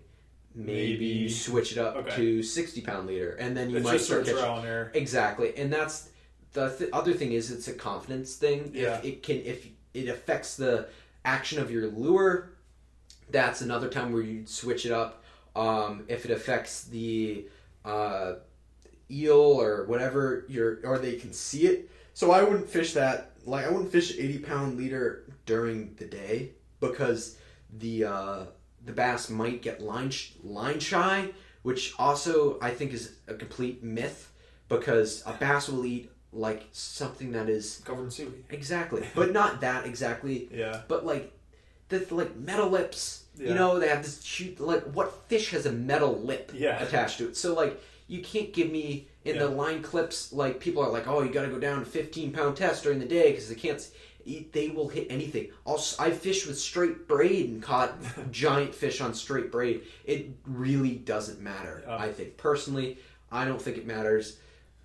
[0.55, 1.05] maybe, Maybe.
[1.07, 2.17] you switch it up Okay.
[2.17, 4.39] to 60 pound leader and then you it's might start catching.
[4.39, 4.91] trial and error.
[4.95, 5.57] Exactly.
[5.57, 6.09] And that's
[6.53, 8.73] the th- other thing is it's a confidence thing.
[8.75, 8.99] Yeah.
[8.99, 10.89] If it can, if it affects the
[11.25, 12.53] action of your lure,
[13.31, 15.23] that's another time where you switch it up.
[15.57, 17.47] Um, if it affects the
[17.85, 18.35] uh,
[19.11, 23.67] eel or whatever you're or they can see it so i wouldn't fish that like
[23.67, 26.51] i wouldn't fish 80 pound leader during the day
[26.81, 27.37] because
[27.79, 28.39] the uh
[28.85, 31.29] the bass might get line sh- line shy
[31.63, 34.33] which also i think is a complete myth
[34.69, 38.45] because a bass will eat like something that is Covered in seaweed.
[38.51, 40.83] exactly but not that exactly Yeah.
[40.89, 41.33] but like
[41.89, 43.49] the like metal lips Yeah.
[43.51, 46.83] you know they have this shoot like what fish has a metal lip Yeah.
[46.83, 50.83] attached to it so like you can't give me in the line clips like people
[50.83, 53.31] are like oh you got to go down to 15 pound test during the day
[53.31, 53.87] because they can't
[54.53, 57.95] they will hit anything also i fished with straight braid and caught
[58.31, 61.97] giant fish on straight braid it really doesn't matter Yeah.
[61.97, 62.99] i think personally
[63.33, 64.39] i don't think it matters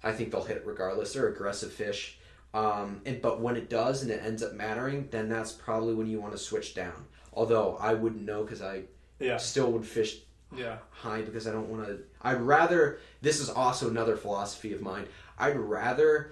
[0.03, 2.17] i think they'll hit it regardless they're aggressive fish
[2.53, 6.07] um, and but when it does and it ends up mattering then that's probably when
[6.07, 8.83] you want to switch down although i wouldn't know because i
[9.19, 9.37] Yeah.
[9.37, 10.19] still would fish
[10.55, 10.77] Yeah.
[10.91, 11.99] high because I don't want to.
[12.21, 12.99] I'd rather.
[13.21, 15.05] This is also another philosophy of mine.
[15.39, 16.31] I'd rather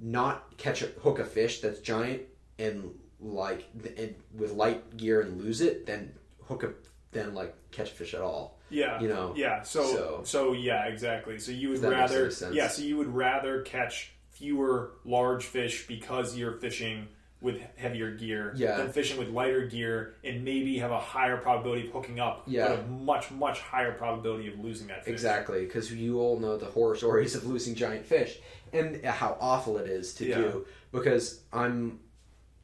[0.00, 2.22] not catch a hook a fish that's giant
[2.58, 3.64] and like
[3.96, 6.12] and with light gear and lose it than
[6.44, 6.70] hook a
[7.12, 8.58] then like catch fish at all.
[8.70, 9.00] Yeah.
[9.00, 9.34] You know.
[9.36, 9.62] Yeah.
[9.62, 11.38] So, so So- yeah, exactly.
[11.38, 16.54] So you would rather yeah, so you would rather catch fewer large fish because you're
[16.54, 17.06] fishing
[17.40, 18.76] with heavier gear Yeah.
[18.78, 22.68] than fishing with lighter gear and maybe have a higher probability of hooking up Yeah.
[22.68, 25.12] but a much much higher probability of losing that fish.
[25.12, 28.38] Exactly, because you all know the horror stories of losing giant fish
[28.74, 30.36] and how awful it is to Yeah.
[30.36, 30.66] do.
[30.92, 32.00] Because I'm,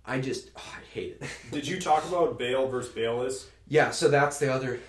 [0.04, 1.28] I just oh, I hate it.
[1.52, 3.48] Did you talk about bail versus bailless?
[3.68, 4.80] Yeah, so that's the other.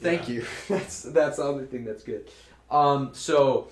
[0.00, 0.36] Thank Yeah.
[0.36, 0.44] you.
[0.68, 2.30] That's that's the other thing that's good.
[2.70, 3.68] Um, so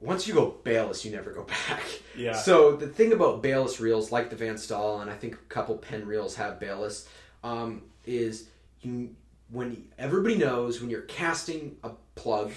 [0.00, 1.82] once you go bailless, you never go back.
[2.16, 2.32] Yeah.
[2.32, 5.76] So the thing about bailless reels, like the Van Staal, and I think a couple
[5.76, 7.08] Penn reels have bailless,
[7.44, 8.48] um, is
[8.80, 9.10] you
[9.50, 12.52] when everybody knows when you're casting a plug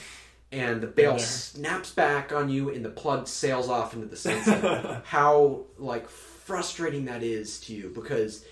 [0.52, 1.26] and the bail Been there.
[1.28, 5.02] snaps back on you and the plug sails off into the sunset.
[5.06, 8.44] how like frustrating that is to you because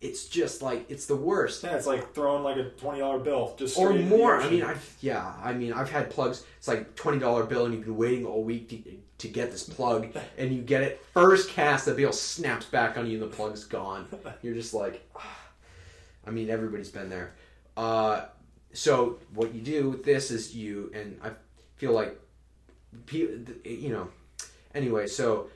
[0.00, 3.54] it's just like it's the worst Yeah, it's like throwing like a twenty dollar bill
[3.56, 4.40] just or straight into the more.
[4.40, 5.32] I mean, I've yeah.
[5.42, 6.44] I mean, I've had plugs.
[6.58, 8.82] It's like twenty dollar bill, and you've been waiting all week to,
[9.18, 11.84] to get this plug, and you get it first cast.
[11.86, 14.06] The bill snaps back on you, and the plug's gone.
[14.42, 15.08] You're just like.
[16.26, 17.34] I mean, everybody's been there.
[17.76, 18.26] Uh,
[18.72, 21.30] so what you do with this is you, and I
[21.76, 22.18] feel like,
[23.12, 24.08] you know.
[24.74, 25.48] Anyway, so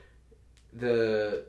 [0.73, 1.45] the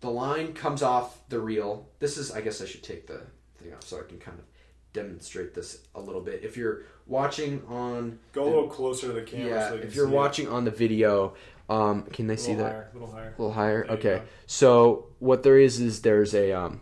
[0.00, 1.88] the line comes off the reel.
[1.98, 3.20] This is, I guess, I should take the
[3.58, 4.44] thing off so I can kind of
[4.92, 6.42] demonstrate this a little bit.
[6.42, 9.48] If you're watching on, Go a little closer to the camera.
[9.48, 10.16] yeah, so if you're see it.
[10.16, 11.34] watching on the video,
[11.68, 12.72] um, can they see little that?
[12.72, 13.34] higher, a little higher.
[13.36, 13.86] A little higher.
[13.86, 14.22] There Okay.
[14.46, 16.80] So what there is is there's a um,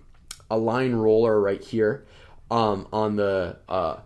[0.50, 2.06] a line roller right here
[2.50, 3.96] um, on the uh,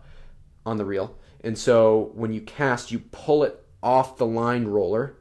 [0.64, 5.16] on the reel, and so when you cast, you pull it off the line roller,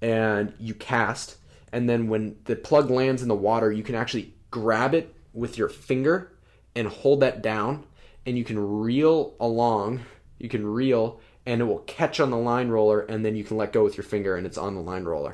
[0.00, 1.36] and you cast,
[1.72, 5.58] and then when the plug lands in the water, you can actually grab it with
[5.58, 6.32] your finger
[6.74, 7.84] and hold that down,
[8.24, 10.02] and you can reel along.
[10.38, 13.56] You can reel, and it will catch on the line roller, and then you can
[13.56, 15.32] let go with your finger, and it's on the line roller.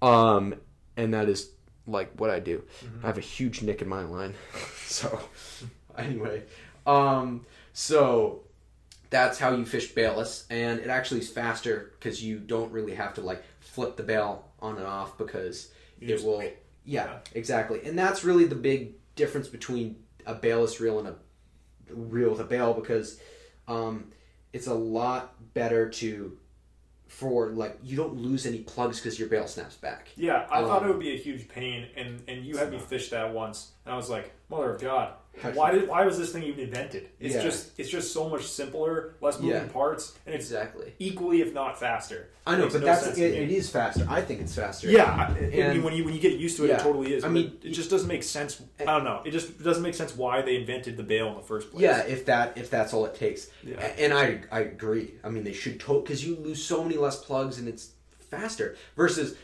[0.00, 0.54] Um,
[0.96, 1.50] and that is
[1.86, 2.64] like what I do.
[3.02, 4.34] I have a huge nick in my line.
[4.86, 5.20] so
[5.98, 6.42] anyway,
[6.86, 8.42] um, so
[9.12, 13.14] that's how you fish bailless, and it actually is faster because you don't really have
[13.14, 15.70] to like flip the bail on and off because
[16.00, 16.42] You it will.
[16.84, 21.14] Yeah, exactly, and that's really the big difference between a bailless reel and a
[21.94, 23.20] reel with a bail because
[23.68, 24.10] um,
[24.52, 26.38] it's a lot better to
[27.06, 30.08] for like you don't lose any plugs because your bail snaps back.
[30.16, 32.78] Yeah, I Um, thought it would be a huge pain, and and you had me
[32.78, 33.72] fish that once.
[33.84, 35.12] And I was like, "Mother of God,
[35.54, 37.08] why did why was this thing even invented?
[37.18, 37.42] It's Yeah.
[37.42, 39.68] just it's just so much simpler, less moving Yeah.
[39.72, 40.92] parts, and it's Exactly.
[40.98, 42.28] equally, if not faster.
[42.46, 44.04] I know, but no that's it, it is faster.
[44.08, 44.90] I think it's faster.
[44.90, 46.76] Yeah, I, I mean, And- when you when you get used to it, Yeah.
[46.76, 47.24] it totally is.
[47.24, 48.60] I mean, it, it just doesn't make sense.
[48.78, 48.82] Eh.
[48.82, 49.22] I don't know.
[49.24, 51.82] It just doesn't make sense why they invented the bail in the first place.
[51.82, 53.48] Yeah, if that if that's all it takes.
[53.64, 53.80] Yeah.
[53.98, 55.14] And I I agree.
[55.24, 57.90] I mean, they should total because you lose so many less plugs and it's
[58.30, 59.34] faster versus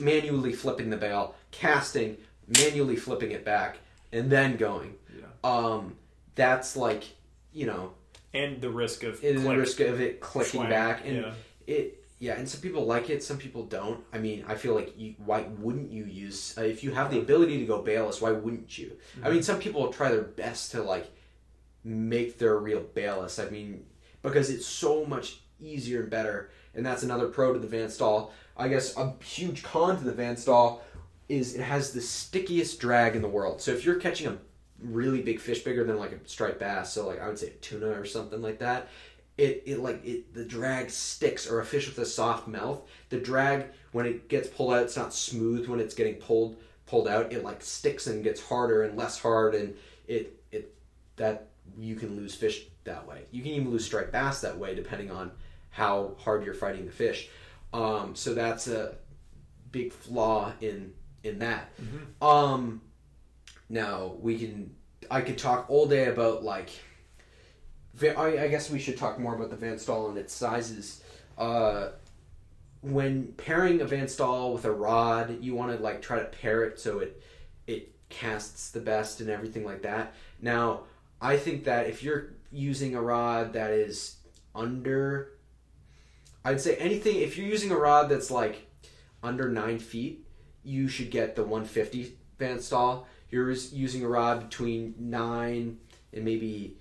[0.00, 2.16] manually flipping the bail, casting,
[2.58, 3.78] manually flipping it back,
[4.12, 4.94] and then going.
[5.16, 5.24] Yeah.
[5.44, 5.96] Um,
[6.34, 7.04] that's like
[7.52, 7.92] you know,
[8.32, 11.16] and the risk of it is a click, risk of it clicking swang, back, and
[11.16, 11.32] yeah.
[11.66, 14.04] it yeah, and some people like it, some people don't.
[14.12, 17.18] I mean, I feel like you, why wouldn't you use uh, if you have the
[17.18, 18.20] ability to go bailless?
[18.20, 18.92] Why wouldn't you?
[19.24, 21.10] I mean, some people try their best to like
[21.82, 23.38] make their reel bailless.
[23.38, 23.86] I mean,
[24.20, 28.32] because it's so much easier and better, and that's another pro to the Van Staal.
[28.54, 30.82] I guess a huge con to the Van Staal
[31.30, 33.60] is it has the stickiest drag in the world.
[33.60, 34.36] So if you're catching a
[34.82, 37.50] really big fish, bigger than like a striped bass, so like I would say a
[37.50, 38.88] tuna or something like that,
[39.38, 43.18] it, it like it the drag sticks or a fish with a soft mouth the
[43.18, 47.32] drag when it gets pulled out it's not smooth when it's getting pulled pulled out.
[47.32, 49.74] It like sticks and gets harder and less hard and
[50.08, 50.74] it it
[51.16, 51.46] that
[51.78, 53.22] you can lose fish that way.
[53.30, 55.30] You can even lose striped bass that way depending on
[55.70, 57.28] how hard you're fighting the fish.
[57.72, 58.96] Um, so that's a
[59.70, 61.70] big flaw in in that
[62.22, 62.80] um
[63.68, 64.74] now we can
[65.10, 66.70] i could talk all day about like
[68.02, 71.02] I, I guess we should talk more about the Van Staal and its sizes.
[71.36, 71.90] Uh,
[72.82, 76.64] when pairing a Van Staal with a rod, you want to like try to pair
[76.64, 77.22] it so it
[77.66, 80.14] it casts the best and everything like that.
[80.40, 80.84] Now,
[81.20, 84.16] I think that if you're using a rod that is
[84.54, 85.32] under,
[86.44, 87.16] I'd say anything.
[87.16, 88.66] If you're using a rod that's like
[89.22, 90.26] under nine feet,
[90.62, 93.06] you should get the 150 Van Staal.
[93.30, 95.78] You're using a rod between nine
[96.12, 96.76] and maybe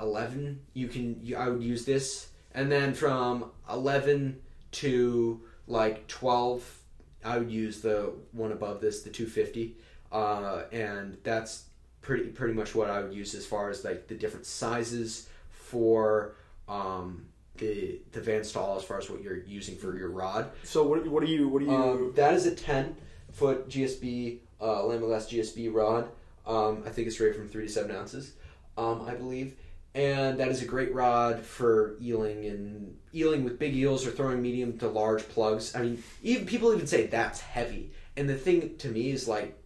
[0.00, 2.28] 11 you can you, i would use this.
[2.54, 4.40] And then from 11
[4.72, 6.78] to like 12
[7.24, 9.76] i would use the one above this the 250
[10.10, 11.64] uh, and that's
[12.00, 16.34] pretty pretty much what i would use as far as like the different sizes for
[16.68, 17.26] um,
[17.62, 21.06] the the Van Staal as far as what you're using for your rod So what
[21.06, 22.96] what do you what do you um, that is a 10
[23.32, 26.08] foot GSB uh, Lamiglas GSB rod.
[26.46, 28.34] Um, I think it's rated from 3 to 7 ounces,
[28.78, 29.56] um, I believe.
[29.94, 34.40] And that is a great rod for eeling and eeling with big eels or throwing
[34.40, 35.74] medium to large plugs.
[35.74, 37.92] I mean, even people even say that's heavy.
[38.16, 39.58] And the thing to me is like,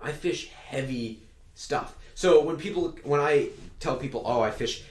[0.00, 1.22] I fish heavy
[1.54, 1.96] stuff.
[2.14, 3.48] So when people, when I
[3.80, 4.84] tell people, oh, I fish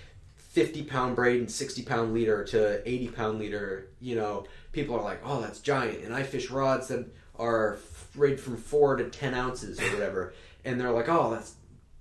[0.58, 5.04] 50 pound braid and 60 pound leader to 80 pound leader, you know, people are
[5.04, 6.04] like, oh, that's giant.
[6.04, 7.06] And I fish rods that
[7.38, 7.78] are
[8.16, 10.34] rated from four to 10 ounces or whatever.
[10.66, 11.54] And they're like, oh, that's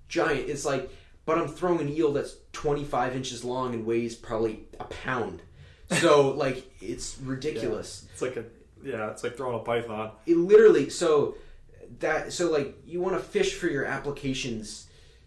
[0.08, 0.48] giant.
[0.48, 0.90] It's like,
[1.26, 5.42] but I'm throwing an eel that's 25 inches long and weighs probably a pound.
[5.90, 8.44] So, like, it's ridiculous it's like a
[8.82, 10.12] yeah it's like throwing a python.
[10.24, 11.36] it literally so
[11.98, 14.86] that so like you want to fish for your applications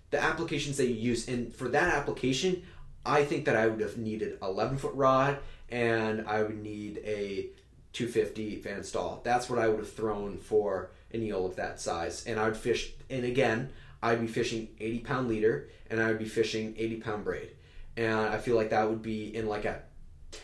[0.09, 2.63] the applications that you use and for that application
[3.05, 5.37] i think that i would have needed 11 foot rod
[5.69, 7.47] and i would need a
[7.91, 9.21] 250 Van Staal.
[9.23, 12.23] That's what i would have thrown for an eel of that size.
[12.25, 13.71] And i would fish and again
[14.03, 17.49] i'd be fishing 80 pound leader and i would be fishing 80 pound braid.
[17.97, 19.81] And i feel like that would be in like a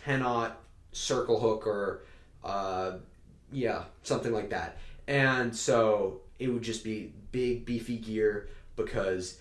[0.06, 0.60] 10 aught
[0.92, 2.04] circle hook or
[2.44, 2.98] uh,
[3.52, 4.78] yeah, something like that.
[5.08, 9.40] And so it would just be big, beefy gear because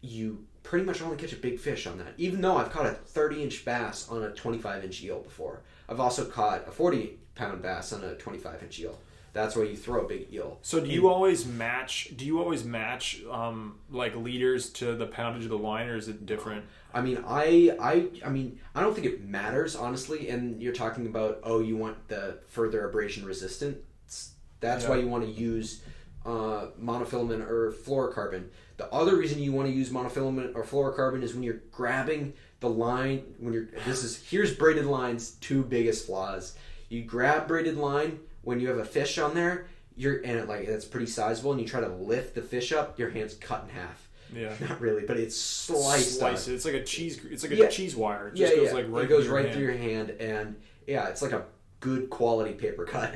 [0.00, 2.14] you pretty much only catch a big fish on that.
[2.18, 6.00] Even though I've caught a 30 inch bass on a 25 inch eel before, I've
[6.00, 8.98] also caught a 40 pound bass on a 25 inch eel.
[9.32, 10.58] That's where you throw a big eel.
[10.62, 12.12] So do you always match?
[12.16, 16.08] Do you always match um, like leaders to the poundage of the line, or is
[16.08, 16.64] it different?
[16.92, 20.28] I mean, I, I, I mean, I don't think it matters honestly.
[20.30, 24.32] And you're talking about, oh, you want the further abrasion resistance.
[24.58, 25.82] That's why you want to use
[26.26, 28.48] uh, monofilament or fluorocarbon.
[28.80, 32.70] The other reason you want to use monofilament or fluorocarbon is when you're grabbing the
[32.70, 33.34] line.
[33.38, 35.32] When you're, this is here's braided lines.
[35.32, 36.56] Two biggest flaws.
[36.88, 39.66] You grab braided line when you have a fish on there.
[39.96, 42.98] You're and it like that's pretty sizable, and you try to lift the fish up.
[42.98, 44.08] Your hand's cut in half.
[44.34, 46.18] Yeah, Not really, but it's sliced.
[46.18, 46.54] slice it.
[46.54, 47.20] It's like a cheese.
[47.30, 47.68] It's like a Yeah.
[47.68, 48.28] cheese wire.
[48.28, 48.72] It yeah, just goes yeah.
[48.72, 49.04] like right.
[49.04, 49.82] it goes through right your through hand.
[49.82, 50.56] your hand, and
[50.86, 51.44] yeah, it's like a
[51.80, 53.14] good quality paper cut.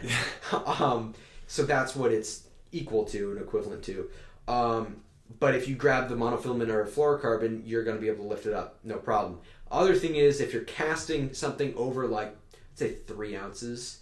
[0.79, 1.15] um,
[1.47, 4.11] so that's what it's equal to and equivalent to.
[4.47, 4.97] Um,
[5.41, 8.47] but if you grab the monofilament or fluorocarbon, you're going to be able to lift
[8.47, 9.41] it up, no problem.
[9.71, 12.37] Other thing is, if you're casting something over like
[12.75, 14.01] say three ounces,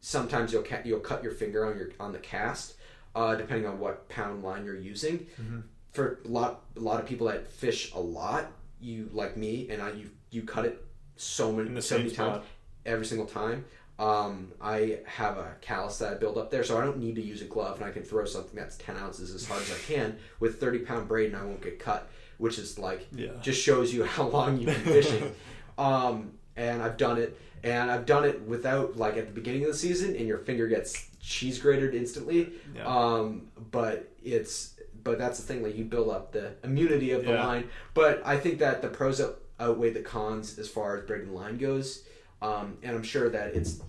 [0.00, 2.74] sometimes you'll ca- you'll cut your finger on your on the cast.
[3.16, 5.24] uh, depending on what pound line you're using.
[5.40, 5.62] Mhm.
[5.92, 8.50] For a lot, a lot of people that fish a lot,
[8.80, 12.44] you like me, and I, you you cut it so many, so many times
[12.84, 13.64] every single time.
[13.98, 17.22] Um, I have a callus that I build up there, so I don't need to
[17.22, 19.78] use a glove, and I can throw something that's ten ounces as hard as I
[19.86, 23.28] can with thirty pound braid, and I won't get cut, which is like Yeah.
[23.40, 25.32] just shows you how long you've been fishing.
[25.78, 29.68] um, and I've done it, and I've done it without like at the beginning of
[29.72, 32.52] the season, and your finger gets cheese grated instantly.
[32.74, 32.86] Yeah.
[32.86, 34.72] Um, but it's
[35.04, 37.46] but that's the thing, like you build up the immunity of the Yeah.
[37.46, 37.68] line.
[37.92, 39.20] But I think that the pros
[39.60, 42.02] outweigh the cons as far as braided line goes.
[42.42, 43.80] Um, and I'm sure that it's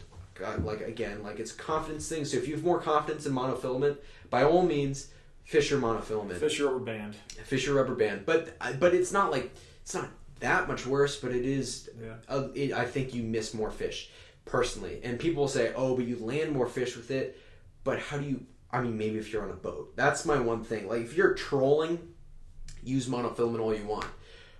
[0.43, 2.25] uh, like again, like it's confidence thing.
[2.25, 3.97] So if you have more confidence in monofilament,
[4.29, 5.09] by all means,
[5.43, 7.15] fish your monofilament Fish rubber band.
[7.43, 8.25] fish your rubber band.
[8.25, 11.19] But but it's not like it's not that much worse.
[11.19, 11.89] But it is.
[12.01, 12.13] Yeah.
[12.27, 14.09] Uh, it, I think you miss more fish
[14.45, 17.39] personally, and people will say, "Oh, but you land more fish with it."
[17.83, 18.45] But how do you?
[18.71, 20.87] I mean, maybe if you're on a boat, that's my one thing.
[20.87, 21.99] Like if you're trolling,
[22.83, 24.07] use monofilament all you want.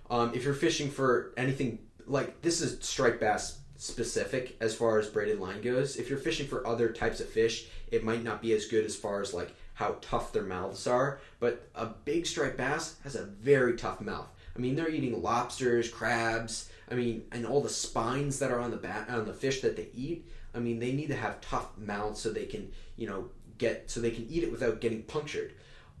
[0.08, 5.08] Um, if you're fishing for anything like this is striped bass specific as far as
[5.08, 5.96] braided line goes.
[5.96, 8.96] If you're fishing for other types of fish, it might not be as good as
[8.96, 11.20] far as like how tough their mouths are.
[11.40, 14.28] But a big striped bass has a very tough mouth.
[14.54, 16.70] I mean, they're eating lobsters, crabs.
[16.90, 19.76] I mean, and all the spines that are on the bat on the fish that
[19.76, 20.26] they eat.
[20.54, 24.00] I mean, they need to have tough mouths so they can, you know, get so
[24.00, 25.52] they can eat it without getting punctured.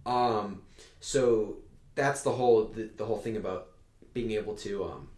[0.06, 0.62] Um,
[1.00, 1.56] so
[1.94, 3.68] that's the whole the, the whole thing about
[4.14, 5.08] being able to um,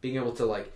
[0.00, 0.72] being able to like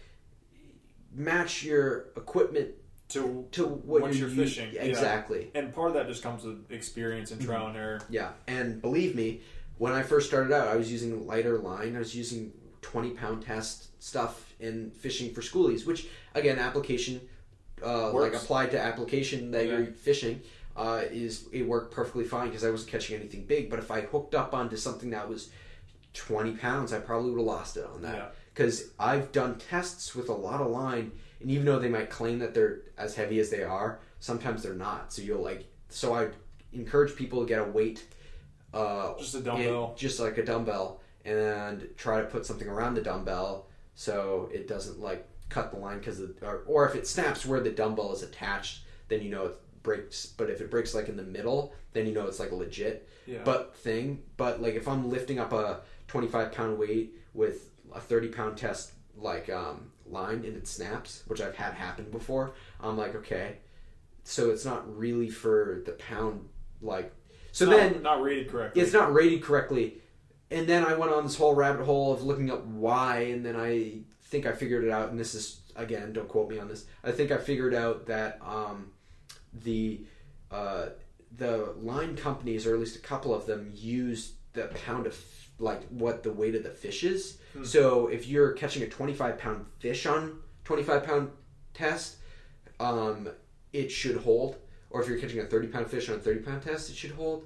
[1.15, 2.71] match your equipment
[3.11, 4.83] To to what Once you're, you're fishing, yeah.
[4.83, 5.51] exactly.
[5.55, 7.41] and part of that just comes with experience Mm-hmm.
[7.41, 8.01] and trial and error.
[8.09, 9.43] Yeah, and believe me,
[9.79, 11.95] when I first started out, I was using lighter line.
[11.97, 17.21] I was using twenty pound test stuff in fishing for schoolies, which again, application
[17.85, 19.73] uh, like applied to application that Yeah.
[19.79, 20.41] you're fishing
[20.77, 23.69] uh, is it worked perfectly fine because I wasn't catching anything big.
[23.69, 25.51] But if I hooked up onto something that was
[26.15, 28.13] twenty pounds, I probably would have lost it on Yeah.
[28.13, 28.35] that.
[28.55, 32.39] Because I've done tests with a lot of line, and even though they might claim
[32.41, 35.13] that they're as heavy as they are, sometimes they're not.
[35.13, 35.67] So you'll like.
[35.89, 36.29] So I
[36.73, 38.05] encourage people to get a weight
[38.75, 39.95] uh, Just a dumbbell.
[39.99, 44.99] just like a dumbbell, and try to put something around the dumbbell so it doesn't
[45.01, 48.81] like cut the line because or, or if it snaps where the dumbbell is attached,
[49.09, 50.27] then you know it breaks.
[50.27, 53.09] But if it breaks like in the middle, then you know it's like a legit
[53.27, 53.41] Yeah.
[53.45, 54.23] but thing.
[54.39, 58.93] But like if I'm lifting up a 25 pound weight with a 30 pound test
[59.17, 63.59] like um, line and it snaps, which I've had happen before, I'm like okay.
[64.25, 66.49] So it's not really for the pound
[66.81, 67.13] like.
[67.53, 68.83] So not, then not rated correctly.
[68.83, 69.99] it's not rated correctly.
[70.51, 73.57] And then I went on this whole rabbit hole of looking up why, and then
[73.57, 75.11] I think I figured it out.
[75.11, 76.87] And this is again, don't quote me on this.
[77.03, 78.93] I think I figured out that um,
[79.53, 80.05] the
[80.51, 80.89] uh,
[81.37, 85.15] the line companies, or at least a couple of them, use the pound of
[85.63, 87.39] like what the weight of the fish is.
[87.55, 87.65] Hmm.
[87.65, 91.31] So if you're catching a 25 pound fish on 25 pound
[91.73, 92.17] test,
[92.81, 93.29] um,
[93.73, 94.57] it should hold.
[94.91, 97.13] Or if you're catching a 30 pound fish on a 30 pound test, it should
[97.13, 97.45] hold.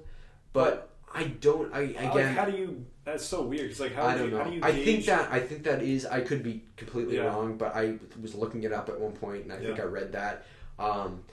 [0.51, 1.73] But I don't.
[1.73, 2.35] I Like, again.
[2.35, 2.85] how do you?
[3.05, 3.71] That's so weird.
[3.71, 4.43] It's like how, I do don't you, know.
[4.43, 4.85] how do you I gauge?
[4.85, 6.05] think that I think that is.
[6.05, 7.25] I could be completely Yeah.
[7.27, 10.11] wrong, but I was looking it up at one point, and I think I read
[10.13, 10.45] that.
[10.77, 11.23] Um,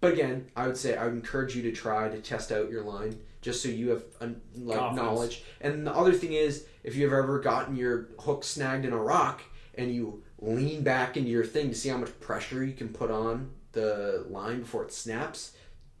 [0.00, 2.84] but again, I would say I would encourage you to try to test out your
[2.84, 5.06] line, just so you have un, like Confidence.
[5.06, 5.44] knowledge.
[5.60, 9.40] And the other thing is, if you've ever gotten your hook snagged in a rock
[9.76, 13.08] and you lean back into your thing to see how much pressure you can put
[13.08, 15.52] on the line before it snaps,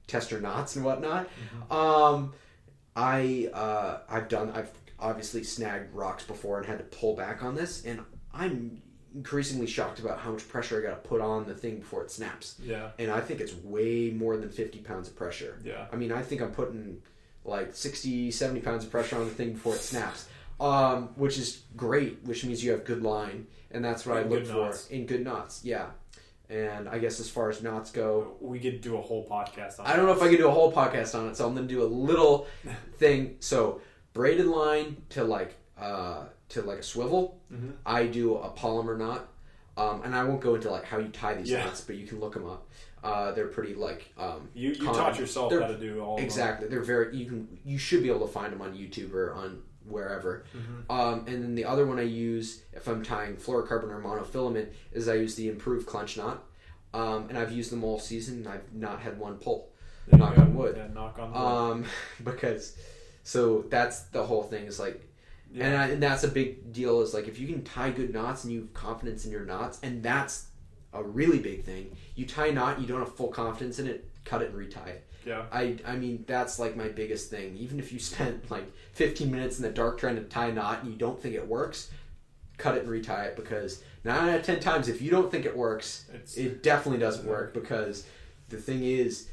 [0.08, 1.28] test your knots and whatnot.
[1.28, 1.72] Mm-hmm.
[1.72, 2.32] Um,
[2.96, 7.54] I uh, I've done I've obviously snagged rocks before and had to pull back on
[7.54, 8.00] this, and
[8.34, 8.82] I'm
[9.14, 12.10] increasingly shocked about how much pressure I got to put on the thing before it
[12.10, 12.56] snaps.
[12.60, 12.90] Yeah.
[12.98, 15.60] And I think it's way more than 50 pounds of pressure.
[15.64, 15.86] Yeah.
[15.92, 17.00] I mean, I think I'm putting
[17.46, 20.28] like 60, 70 pounds of pressure on the thing before it snaps,
[20.60, 24.28] um, which is great, which means you have good line, and that's what And I
[24.28, 24.88] look for knots.
[24.88, 25.60] in good knots.
[25.64, 25.86] Yeah.
[26.48, 29.86] And I guess as far as knots go, We could do a whole podcast on.
[29.86, 31.66] I don't know if I could do a whole podcast on it, so I'm gonna
[31.66, 32.46] do a little
[32.98, 33.36] thing.
[33.40, 33.80] So
[34.12, 37.40] braided line to like uh, to like a swivel.
[37.52, 37.72] Mhm.
[37.84, 39.28] I do a Palomar knot,
[39.76, 41.64] um, and I won't go into like how you tie these Yeah.
[41.64, 42.68] knots, but you can look them up.
[43.06, 44.94] Uh, they're pretty like um, You you common.
[44.94, 46.68] taught yourself They're- how to do all exactly.
[46.68, 49.62] They're very you can you should be able to find them on YouTube or on
[49.88, 50.44] wherever.
[50.56, 50.92] Mhm.
[50.92, 55.08] Um, and then the other one I use if I'm tying fluorocarbon or monofilament is
[55.08, 56.42] I use the improved clinch knot.
[56.92, 58.38] Um, and I've used them all season.
[58.38, 59.70] and I've not had one pull.
[60.08, 60.74] There Knock on wood.
[60.76, 61.38] Yeah, knock on wood.
[61.38, 61.84] um,
[62.24, 62.76] because
[63.22, 65.02] so that's the whole thing is like
[65.58, 68.44] and, I, and that's a big deal is like if you can tie good knots
[68.44, 70.46] and you have confidence in your knots and that's
[71.00, 74.08] a really big thing you tie a knot you don't have full confidence in it
[74.26, 75.06] cut it and retie it.
[75.24, 75.44] Yeah.
[75.50, 77.56] I I mean that's like my biggest thing.
[77.56, 80.82] Even if you spent like 15 minutes in the dark trying to tie a knot
[80.82, 81.90] and you don't think it works,
[82.58, 85.46] cut it and retie it because nine out of ten times if you don't think
[85.46, 88.06] it works, It's, it definitely doesn't work because
[88.48, 89.28] the thing is,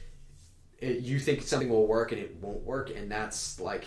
[0.80, 3.86] it, you think something will work and it won't work, and that's like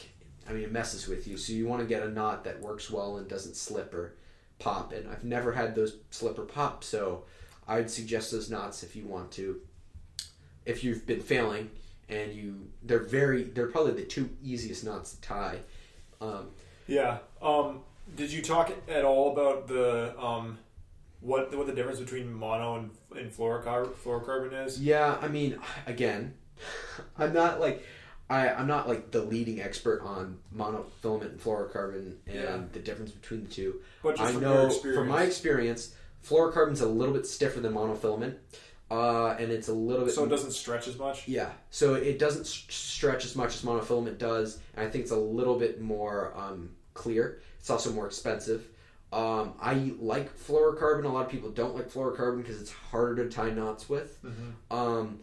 [0.48, 1.36] I mean it messes with you.
[1.36, 4.14] So you want to get a knot that works well and doesn't slip or
[4.58, 4.92] pop.
[4.92, 7.24] And I've never had those slip or pop, so
[7.68, 9.60] I'd suggest those knots if you want to.
[10.64, 11.70] If you've been failing
[12.08, 15.58] and you, they're very, they're probably the two easiest knots to tie.
[16.20, 16.48] Um,
[16.86, 17.18] yeah.
[17.42, 17.80] Um,
[18.16, 20.58] did you talk at all about the um,
[21.20, 24.80] what what the difference between mono and, and fluorocar- fluorocarbon is?
[24.80, 26.34] Yeah, I mean, again,
[27.18, 27.84] I'm not like
[28.30, 32.58] I, I'm not like the leading expert on monofilament and fluorocarbon and Yeah.
[32.72, 33.80] the difference between the two.
[34.02, 35.94] But just I know from my experience,
[36.24, 38.36] fluorocarbon's a little bit stiffer than monofilament,
[38.90, 41.26] uh, and it's a little bit so it doesn't stretch as much.
[41.28, 41.50] yeah.
[41.70, 45.16] So it doesn't s- stretch as much as monofilament does, and I think it's a
[45.16, 47.40] little bit more um, clear.
[47.58, 48.66] It's also more expensive.
[49.12, 51.04] Um, I like fluorocarbon.
[51.04, 54.18] A lot of people don't like fluorocarbon because it's harder to tie knots with.
[54.24, 54.74] Mhm.
[54.76, 55.20] Um,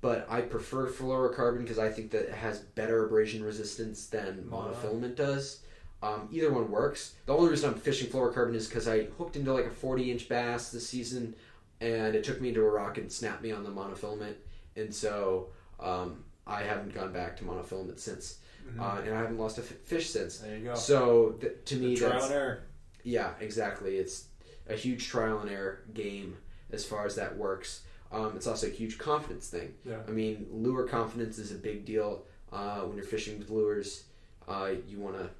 [0.00, 5.16] but I prefer fluorocarbon because I think that it has better abrasion resistance than monofilament
[5.16, 5.60] does.
[6.02, 7.14] Um, either one works.
[7.26, 10.28] The only reason I'm fishing fluorocarbon is because I hooked into like a 40 inch
[10.28, 11.34] bass this season,
[11.80, 14.34] and it took me into a rock and snapped me on the monofilament,
[14.76, 15.48] and so
[15.80, 18.38] um, I haven't gone back to monofilament since,
[18.68, 18.80] Mhm.
[18.80, 20.38] uh, and I haven't lost a f- fish since.
[20.38, 20.74] there you go.
[20.74, 22.62] So th- to The me, trial that's and error.
[23.04, 23.96] yeah, exactly.
[23.98, 24.26] It's
[24.68, 26.36] a huge trial and error game
[26.72, 27.82] as far as that works.
[28.12, 29.74] Um, it's also a huge confidence thing.
[29.84, 30.02] Yeah.
[30.06, 34.04] I mean, lure confidence is a big deal uh, when you're fishing with lures.
[34.46, 35.30] Uh, you want to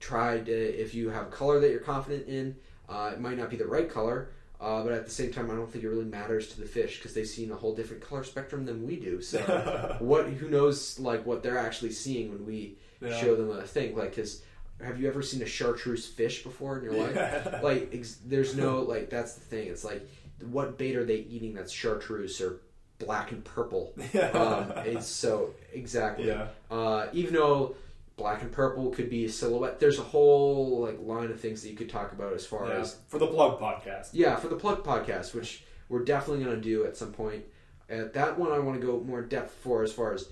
[0.00, 2.56] try to, if you have a color that you're confident in,
[2.88, 4.30] uh, it might not be the right color,
[4.60, 6.98] uh, but at the same time, I don't think it really matters to the fish
[6.98, 9.22] because they've seen a whole different color spectrum than we do.
[9.22, 9.38] So,
[10.00, 10.26] what?
[10.26, 10.98] Who knows?
[10.98, 13.16] Like what they're actually seeing when we Yeah.
[13.20, 13.96] show them a thing?
[13.96, 14.42] Like, because
[14.82, 17.14] have you ever seen a chartreuse fish before in your life?
[17.14, 17.60] Yeah.
[17.62, 20.06] like ex- there's no like that's the thing it's like
[20.50, 22.60] what bait are they eating that's chartreuse or
[22.98, 23.92] black and purple
[24.32, 26.48] um, it's so exactly yeah.
[26.70, 27.74] uh, even though
[28.20, 31.70] black and purple could be a silhouette there's a whole like line of things that
[31.70, 32.80] you could talk about as far Yeah.
[32.80, 34.10] as For the plug podcast.
[34.12, 37.42] yeah for the plug podcast which we're definitely going to do at some point
[37.90, 40.28] uh, that one i want to go more depth for as far as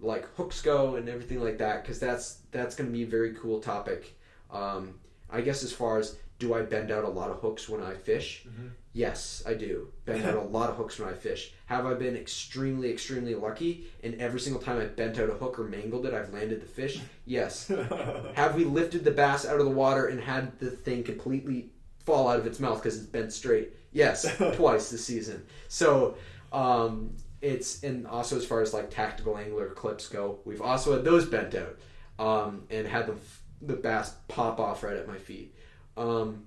[0.00, 3.32] like hooks go and everything like that because that's that's going to be a very
[3.34, 4.16] cool topic
[4.50, 4.94] um,
[5.30, 7.94] i guess as far as do i bend out a lot of hooks when i
[7.94, 8.70] fish Mhm.
[8.98, 12.16] Yes i do bend out a lot of hooks when i fish have i been
[12.16, 16.14] extremely extremely lucky and every single time i bent out a hook or mangled it
[16.14, 17.68] i've landed the fish yes
[18.34, 21.70] have we lifted the bass out of the water and had the thing completely
[22.08, 23.70] fall out of its mouth because it's bent straight?
[23.92, 25.44] Yes, twice this season.
[25.68, 26.16] So
[26.52, 27.10] um,
[27.42, 31.26] it's and also as far as like tactical angler clips go, we've also had those
[31.26, 31.76] bent out
[32.18, 33.16] um, and had the
[33.60, 35.54] the bass pop off right at my feet.
[35.98, 36.44] Um,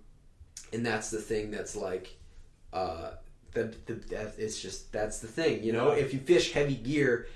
[0.73, 2.17] and that's the thing that's like
[2.73, 3.11] uh,
[3.53, 6.03] the, the that, it's just that's the thing you know Yeah.
[6.03, 7.27] if you fish heavy gear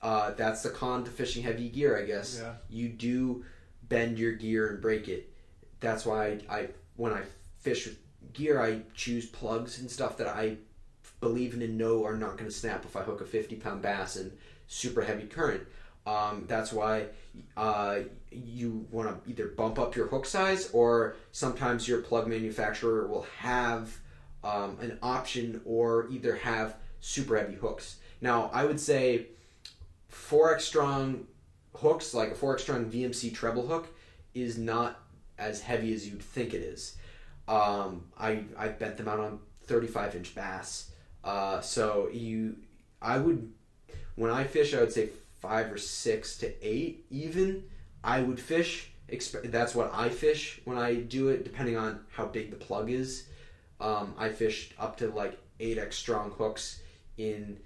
[0.00, 2.54] uh, that's the con to fishing heavy gear i guess Yeah.
[2.70, 3.44] you do
[3.88, 5.30] bend your gear and break it
[5.80, 7.22] that's why I, I when i
[7.58, 7.98] fish with
[8.32, 10.56] gear i choose plugs and stuff that i
[11.20, 13.82] believe in and know are not going to snap if i hook a 50 pound
[13.82, 14.32] bass in
[14.68, 15.62] super heavy current
[16.06, 17.06] um, that's why
[17.58, 17.98] uh,
[18.32, 23.26] you want to either bump up your hook size or sometimes your plug manufacturer will
[23.38, 23.94] have
[24.44, 27.96] um, an option or either have super heavy hooks.
[28.20, 29.26] Now, I would say
[30.12, 31.26] 4x strong
[31.74, 33.88] hooks, like a 4x strong VMC treble hook,
[34.34, 35.00] is not
[35.38, 36.96] as heavy as you'd think it is.
[37.46, 40.90] Um, I I bent them out on 35 inch bass.
[41.24, 42.56] Uh, so you,
[43.00, 43.52] I would,
[44.16, 45.10] when I fish, I would say
[45.40, 47.64] five or six to eight even.
[48.02, 48.90] I would fish.
[49.44, 53.26] That's what I fish when I do it, depending on how big the plug is.
[53.80, 56.80] Um, I fished up to like eight x strong hooks
[57.16, 57.58] in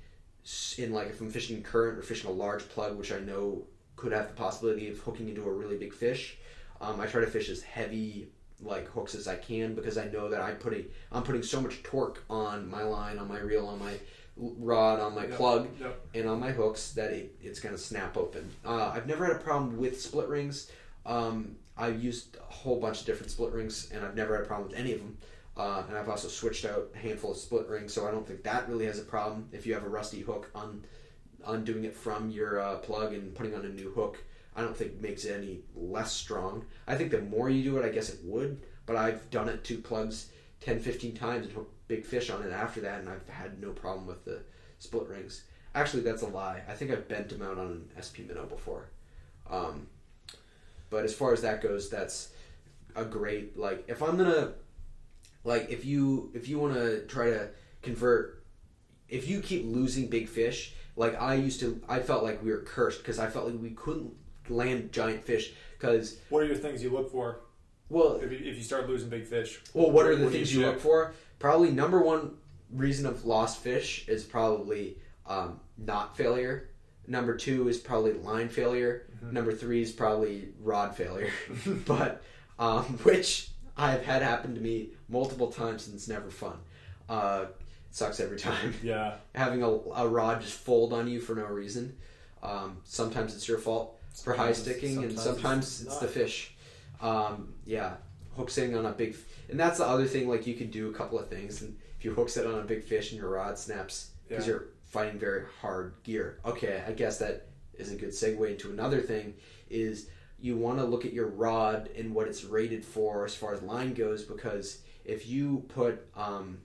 [0.76, 3.64] in like if I'm fishing current or fishing a large plug, which I know
[3.96, 6.36] could have the possibility of hooking into a really big fish.
[6.80, 8.28] Um, I try to fish as heavy
[8.60, 11.82] like hooks as I can because I know that I putting I'm putting so much
[11.82, 13.94] torque on my line, on my reel, on my
[14.36, 15.36] rod, on my Yep.
[15.36, 16.00] plug, Yep.
[16.14, 18.50] and on my hooks that it, it's going to snap open.
[18.64, 20.70] Uh, I've never had a problem with split rings.
[21.04, 24.46] Um, I've used a whole bunch of different split rings, and I've never had a
[24.46, 25.18] problem with any of them.
[25.57, 28.42] Uh, and I've also switched out a handful of split rings, so I don't think
[28.44, 29.48] that really has a problem.
[29.53, 30.84] If you have a rusty hook, on
[31.46, 34.22] undoing it from your uh, plug and putting on a new hook,
[34.57, 36.64] I don't think makes it any less strong.
[36.86, 38.62] I think the more you do it, I guess it would.
[38.86, 40.28] But I've done it two plugs
[40.61, 43.70] 10, 15 times and hooked big fish on it after that, and I've had no
[43.70, 44.40] problem with the
[44.78, 45.44] split rings.
[45.74, 46.62] Actually, that's a lie.
[46.68, 48.88] I think I've bent them out on an SP minnow before.
[49.50, 49.86] Um,
[50.90, 52.30] but as far as that goes, that's
[52.94, 53.84] a great like.
[53.88, 54.53] If I'm gonna
[55.45, 57.51] like, if you if you want to try to
[57.82, 58.45] convert,
[59.09, 62.62] if you keep losing big fish, like I used to, I felt like we were
[62.62, 64.12] cursed because I felt like we couldn't
[64.49, 67.40] land giant fish because What are your things you look for
[67.88, 69.61] well if you, if you start losing big fish?
[69.74, 71.14] Well, what are the What things you you look for?
[71.38, 72.36] Probably number one
[72.70, 76.70] reason of lost fish is probably um, knot failure.
[77.07, 79.07] Number two is probably line failure.
[79.16, 79.34] Mm-hmm.
[79.34, 81.30] Number three is probably rod failure.
[81.86, 82.22] but
[82.59, 86.59] um, which I've had happen to me multiple times and it's never fun.
[87.09, 87.47] Uh,
[87.91, 88.75] sucks every time.
[88.83, 91.97] Yeah, Having a, a rod just fold on you for no reason.
[92.43, 96.09] Um, sometimes it's your fault for high Sometimes sticking, and sometimes sometimes it's it's the
[96.09, 96.55] fish.
[97.01, 97.95] Um, yeah,
[98.37, 99.16] hook sitting on a big,
[99.49, 100.29] and that's the other thing.
[100.29, 102.62] Like you can do a couple of things, and if you hook sit on a
[102.62, 104.55] big fish and your rod snaps because Yeah.
[104.55, 106.39] you're fighting very hard gear.
[106.45, 109.35] Okay, I guess that is a good segue into another thing.
[109.70, 110.09] Is
[110.43, 113.62] you want to look at your rod and what it's rated for as far as
[113.62, 116.59] line goes, because if you put um,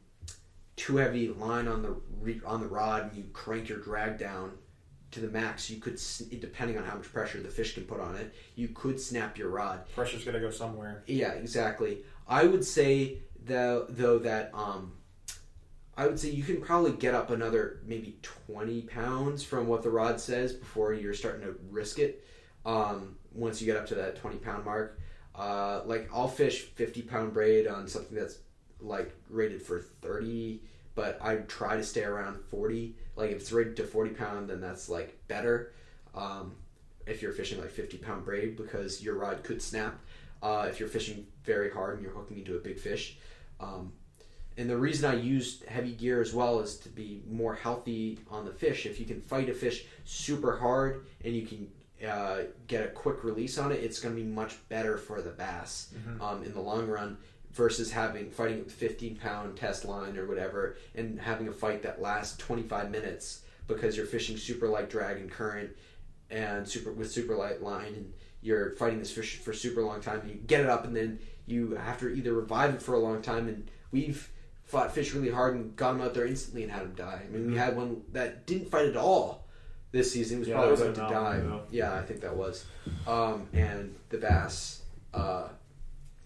[0.75, 4.57] too heavy line on the on the rod and you crank your drag down
[5.11, 6.01] to the max, you could,
[6.39, 9.49] depending on how much pressure the fish can put on it, you could snap your
[9.49, 9.87] rod.
[9.95, 11.03] pressure's gonna go somewhere.
[11.07, 12.03] Yeah, exactly.
[12.27, 14.93] I would say though though that um,
[15.95, 19.89] I would say you can probably get up another maybe twenty pounds from what the
[19.89, 22.23] rod says before you're starting to risk it.
[22.67, 24.99] Um, once you get up to that twenty pound mark,
[25.33, 28.39] uh, like I'll fish fifty pound braid on something that's
[28.81, 30.61] like rated for thirty,
[30.93, 32.95] but I try to stay around forty.
[33.15, 35.73] Like if it's rated to forty pound, then that's like better.
[36.13, 36.55] Um,
[37.05, 39.97] if you're fishing like fifty pound braid, because your rod could snap
[40.43, 43.17] uh, if you're fishing very hard and you're hooking into a big fish.
[43.61, 43.93] Um,
[44.57, 48.43] and the reason I use heavy gear as well is to be more healthy on
[48.43, 48.85] the fish.
[48.85, 51.69] If you can fight a fish super hard and you can
[52.05, 55.31] uh, get a quick release on it, it's going to be much better for the
[55.31, 57.17] bass um, in the long run
[57.53, 61.99] versus having fighting a 15 pound test line or whatever and having a fight that
[62.01, 65.71] lasts 25 minutes because you're fishing super light drag and current
[66.29, 70.19] and super with super light line and you're fighting this fish for super long time
[70.21, 71.17] and you get it up and then
[71.47, 74.29] you have to either revive it for a long time and we've
[74.63, 77.21] fought fish really hard and got them out there instantly and had them die.
[77.25, 79.46] I mean, we had one that didn't fight at all
[79.97, 80.37] this season.
[80.37, 81.59] It was Yeah, probably about to die.
[81.71, 82.65] Yeah, I think that was.
[83.07, 84.83] Um, and the bass,
[85.13, 85.49] uh,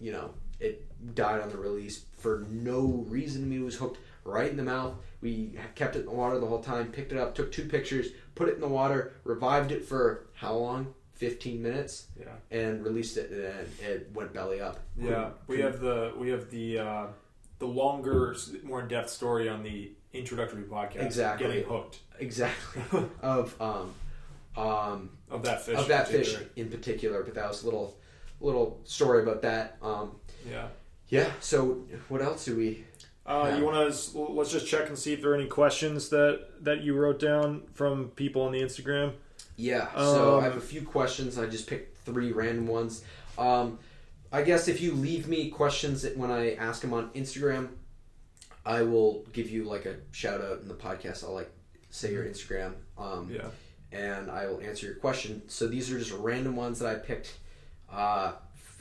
[0.00, 3.50] you know, it died on the release for no reason.
[3.52, 4.94] It was hooked right in the mouth.
[5.22, 8.08] We kept it in the water the whole time, picked it up, took two pictures,
[8.34, 10.94] put it in the water, revived it for how long?
[11.14, 14.80] 15 minutes, Yeah, and released it, and it went belly up.
[14.98, 15.30] yeah.
[15.46, 17.06] We have the we have the uh,
[17.60, 21.04] the longer, more in depth story on the introductory podcast.
[21.04, 21.46] Exactly.
[21.46, 22.82] Getting hooked Exactly.
[23.22, 23.94] of um,
[24.56, 25.76] um, of that fish.
[25.78, 27.96] of that in fish in particular, but that was a little
[28.40, 29.76] little story about that.
[29.82, 30.12] Um,
[30.48, 30.68] Yeah.
[31.08, 31.30] yeah.
[31.40, 32.84] So what else do we?
[33.24, 36.64] Uh, You want to let's just check and see if there are any questions that
[36.64, 39.12] that you wrote down from people on the Instagram.
[39.56, 39.92] Yeah.
[39.94, 41.38] So I Um, have a few questions.
[41.38, 43.02] I just picked three random ones.
[43.38, 43.78] Um,
[44.32, 47.68] I guess if you leave me questions that when I ask them on Instagram,
[48.64, 51.22] I will give you like a shout out in the podcast.
[51.24, 51.50] I'll like
[51.92, 52.72] say your Instagram.
[52.98, 53.46] Um, Yeah.
[53.92, 55.42] and I will answer your question.
[55.48, 57.38] So these are just random ones that I picked,
[57.92, 58.32] uh,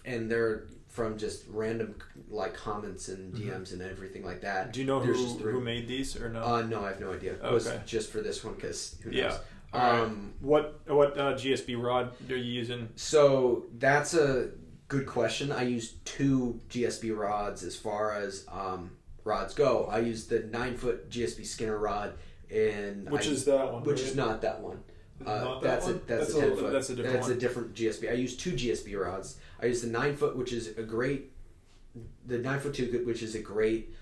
[0.06, 1.96] and they're from just random
[2.30, 4.64] like comments and DMs and everything like that.
[4.64, 4.72] Mm-hmm.
[4.72, 6.44] Do you know There's who who made these or no?
[6.44, 7.34] Uh, no, I have no idea.
[7.34, 7.80] It was Okay.
[7.86, 9.18] just for this one because who knows.
[9.20, 9.38] Yeah.
[9.74, 10.02] All right.
[10.02, 12.90] Um, what what uh, GSB rod are you using?
[12.96, 14.50] so that's a
[14.90, 15.52] good question.
[15.52, 18.92] I use two GSB rods as far as um,
[19.24, 19.88] rods go.
[19.90, 22.14] I use the nine foot GSB Skinner rod,
[22.52, 23.84] and Which I- is that one?
[23.84, 24.08] which right?
[24.10, 24.80] is not that one.
[25.26, 25.96] Uh, that that's one?
[25.96, 26.74] a that's, That's a a- ten foot.
[26.74, 27.38] that's a different That's one.
[27.38, 28.10] a different GSB.
[28.10, 29.38] I use two GSB rods.
[29.62, 31.32] I use the nine foot, which is a great,
[32.26, 33.94] the nine foot two, which is a great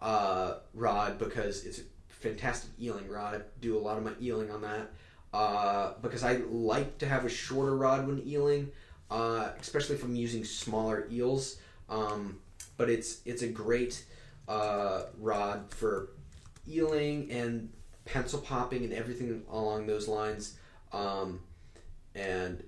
[0.00, 3.34] uh, rod because it's a fantastic eeling rod.
[3.36, 4.90] I do a lot of my eeling on that
[5.32, 8.68] uh, because I like to have a shorter rod when eeling,
[9.10, 11.58] uh, especially if I'm using smaller eels.
[11.88, 12.40] Um,
[12.76, 14.04] but it's it's a great
[14.48, 16.10] uh, rod for
[16.68, 17.70] eeling and
[18.08, 20.56] pencil popping and everything along those lines.
[20.92, 21.40] Um,
[22.14, 22.62] and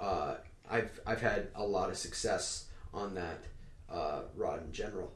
[0.00, 0.36] uh,
[0.70, 3.44] I've I've had a lot of success on that
[3.90, 5.12] uh, rod in general.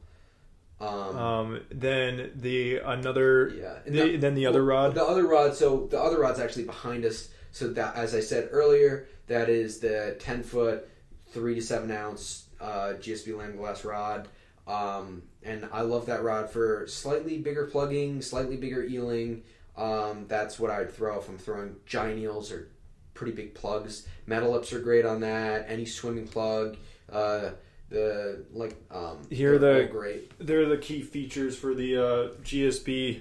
[0.80, 3.78] Um, Um, then the another yeah.
[3.86, 4.94] And the, then the other well, rod.
[4.94, 5.54] The other rod.
[5.54, 7.28] So the other rod's actually behind us.
[7.52, 10.88] So that, as I said earlier, that is the ten foot,
[11.28, 14.28] three to seven ounce uh, GSB Lamiglas rod.
[14.66, 19.42] Um, and I love that rod for slightly bigger plugging, slightly bigger eeling.
[19.76, 22.68] Um, that's what I'd throw if I'm throwing giant eels or
[23.14, 24.07] pretty big plugs.
[24.26, 25.66] Metal lips are great on that.
[25.68, 26.76] Any swimming plug.
[27.12, 27.51] Uh,
[27.88, 30.32] the like um, Here they're the- great.
[30.44, 33.20] They're the key features for the uh, GSB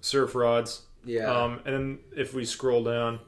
[0.00, 0.82] surf rods.
[1.04, 1.30] Yeah.
[1.30, 3.20] Um, and then if we scroll down,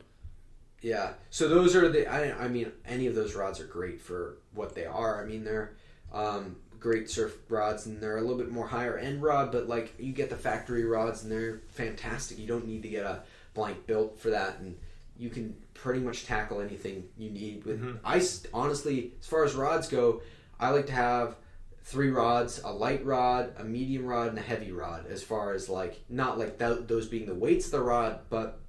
[0.81, 1.15] Yeah.
[1.31, 2.07] So those are the.
[2.07, 5.23] I, I mean, any of those rods are great for what they are.
[5.23, 5.75] I mean, they're
[6.13, 9.53] um, great surf rods, and they're a little bit more higher end rod.
[9.53, 12.39] But like, you get the factory rods, and they're fantastic.
[12.39, 13.23] You don't need to get a
[13.55, 14.77] blank built for that, and
[15.17, 17.81] you can pretty much tackle anything you need with.
[17.83, 17.99] Mhm.
[18.05, 20.23] I honestly, as far as rods go,
[20.59, 21.37] I like to have
[21.85, 25.69] three rods a light rod a medium rod and a heavy rod as far as
[25.69, 28.61] like not like th- those being the weights of the rod but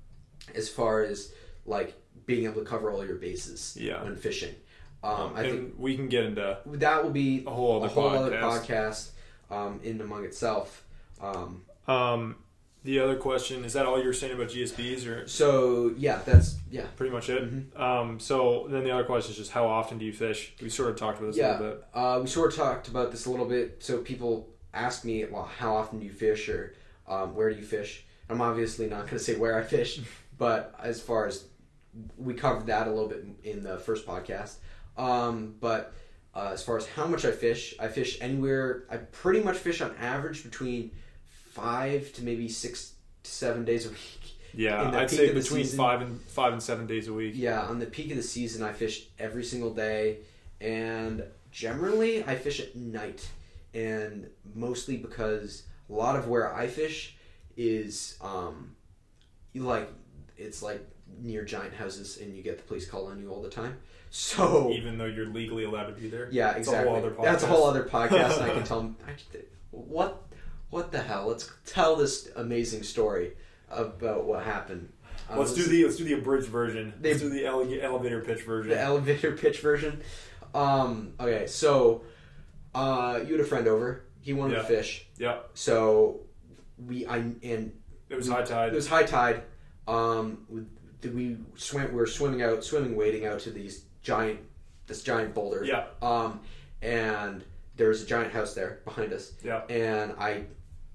[0.55, 1.31] as far as
[1.67, 1.93] like
[2.25, 4.03] being able to cover all your bases Yeah.
[4.03, 4.55] when fishing
[5.03, 8.09] um, i think we can get into that will be a whole a other whole
[8.09, 8.15] podcast.
[8.15, 9.09] other podcast
[9.51, 10.83] um, in among itself
[11.21, 12.35] um, Um,
[12.83, 16.85] the other question is that all you're saying about GSBs, or so yeah that's yeah
[16.97, 17.43] pretty much it?
[17.43, 17.81] Mm-hmm.
[17.81, 20.53] Um, so then the other question is just how often do you fish?
[20.61, 21.51] We sort of talked about this a Yeah.
[21.59, 21.83] little bit.
[21.93, 23.77] Uh, we sort of talked about this a little bit.
[23.81, 26.73] So people ask me, well, how often do you fish or
[27.07, 28.03] um, where do you fish?
[28.29, 30.01] I'm obviously not going to say where I fish,
[30.37, 31.45] but as far as
[32.17, 34.55] we covered that a little bit in the first podcast.
[34.97, 35.93] Um, but
[36.35, 38.83] uh, as far as how much I fish, I fish anywhere.
[38.89, 40.91] I pretty much fish on average between
[41.29, 44.37] five to maybe six to seven days a week.
[44.55, 47.33] Yeah, I'd say between season- five and five and seven days a week.
[47.35, 50.19] Yeah, on the peak of the season, I fish every single day,
[50.61, 53.27] and generally I fish at night,
[53.73, 57.15] and mostly because a lot of where I fish
[57.57, 58.75] is um,
[59.55, 59.89] like
[60.37, 60.87] it's like
[61.19, 63.77] near giant houses, and you get the police call on you all the time.
[64.15, 66.27] So Even though you're legally allowed to be there.
[66.31, 66.87] yeah, a exactly.
[66.87, 68.95] whole other That's a whole other podcast, and I can tell them
[69.71, 70.21] what
[70.69, 71.25] what the hell.
[71.29, 73.33] Let's tell this amazing story
[73.71, 74.93] about what happened.
[75.31, 76.93] Um, Let's do the let's do the abridged version.
[77.01, 78.69] They- let's do the ele- elevator pitch version.
[78.69, 79.99] the elevator pitch version.
[80.53, 82.03] Um, okay, so
[82.75, 84.03] uh, you had a friend over.
[84.21, 84.59] He wanted Yeah.
[84.61, 86.19] to fish, yeah, so
[86.87, 87.71] we I and
[88.09, 88.73] it was high tide.
[88.73, 89.41] it was high tide.
[89.87, 91.87] Um, we, we swim?
[91.89, 94.39] We were swimming out, swimming, wading out to these giant,
[94.87, 95.63] this giant boulder.
[95.65, 95.85] Yeah.
[96.01, 96.39] Um,
[96.81, 97.43] and
[97.75, 99.31] there's a giant house there behind us.
[99.43, 99.63] Yeah.
[99.69, 100.43] And I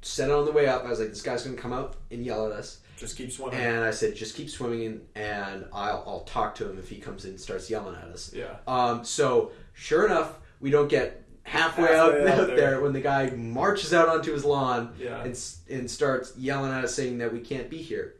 [0.02, 2.46] said on the way up, I was like, "This guy's gonna come out and yell
[2.46, 3.58] at us." Just keep swimming.
[3.58, 6.96] And I said, "Just keep swimming, in, and I'll I'll talk to him if he
[6.96, 8.56] comes in and starts yelling at us." yeah.
[8.66, 12.56] Um, so sure enough, we don't get halfway, Halfway out, out out there.
[12.56, 12.80] there.
[12.80, 15.22] when the guy marches out onto his lawn Yeah.
[15.24, 15.38] and
[15.70, 18.14] and starts yelling at us saying that we can't be here.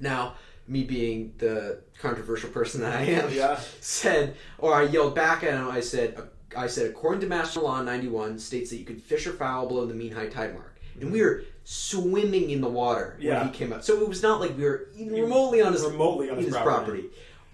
[0.00, 0.34] Now,
[0.68, 3.58] me being the controversial person that I am, Yeah.
[3.80, 5.68] said, or I yelled back at him.
[5.68, 6.20] I said,
[6.56, 9.86] I said, according to Master Law 91, states that you can fish or fowl below
[9.86, 13.38] the mean high tide mark, and we were swimming in the water Yeah.
[13.44, 13.82] when he came up.
[13.82, 16.56] So it was not like we were even remotely on his remotely on his, his
[16.56, 17.04] property.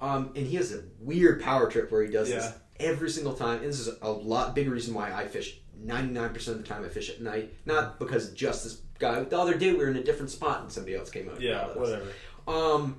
[0.00, 3.58] Um, and he has a weird power trip where he does this every single time.
[3.58, 6.88] And this is a lot big reason why I fish 99% of the time I
[6.88, 7.52] fish at night.
[7.66, 9.22] Not because just this guy.
[9.24, 11.40] The other day we were in a different spot and somebody else came out.
[11.40, 12.02] Yeah, whatever.
[12.02, 12.08] us.
[12.48, 12.96] Um.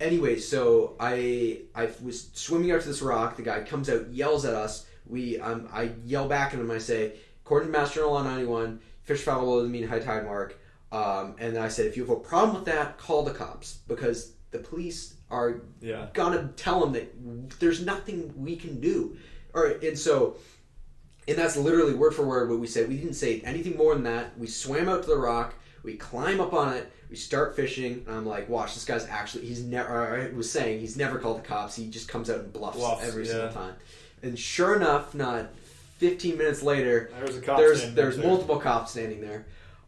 [0.00, 3.36] Anyway, so I I was swimming out to this rock.
[3.36, 4.86] The guy comes out, yells at us.
[5.06, 6.70] We um I yell back at him.
[6.70, 7.14] I say,
[7.44, 10.58] according to Master Law 91, fish fowl below the mean high tide mark.
[10.90, 14.32] Um, and I said, if you have a problem with that, call the cops because
[14.50, 16.08] the police are Yeah.
[16.12, 19.16] gonna tell them that there's nothing we can do.
[19.54, 20.36] All right, and so,
[21.28, 22.88] and that's literally word for word what we said.
[22.88, 24.38] We didn't say anything more than that.
[24.38, 25.54] We swam out to the rock.
[25.82, 26.92] We climb up on it.
[27.12, 28.04] We start fishing.
[28.06, 31.38] And I'm like, watch, this guy's actually, he's never, I was saying, he's never called
[31.44, 31.76] the cops.
[31.76, 33.32] He just comes out and bluffs, Bluffs, every yeah.
[33.32, 33.74] single time.
[34.22, 35.50] And sure enough, not
[35.98, 37.58] 15 minutes later, There's a cop.
[37.58, 38.26] there's there's there.
[38.26, 39.44] multiple cops standing there.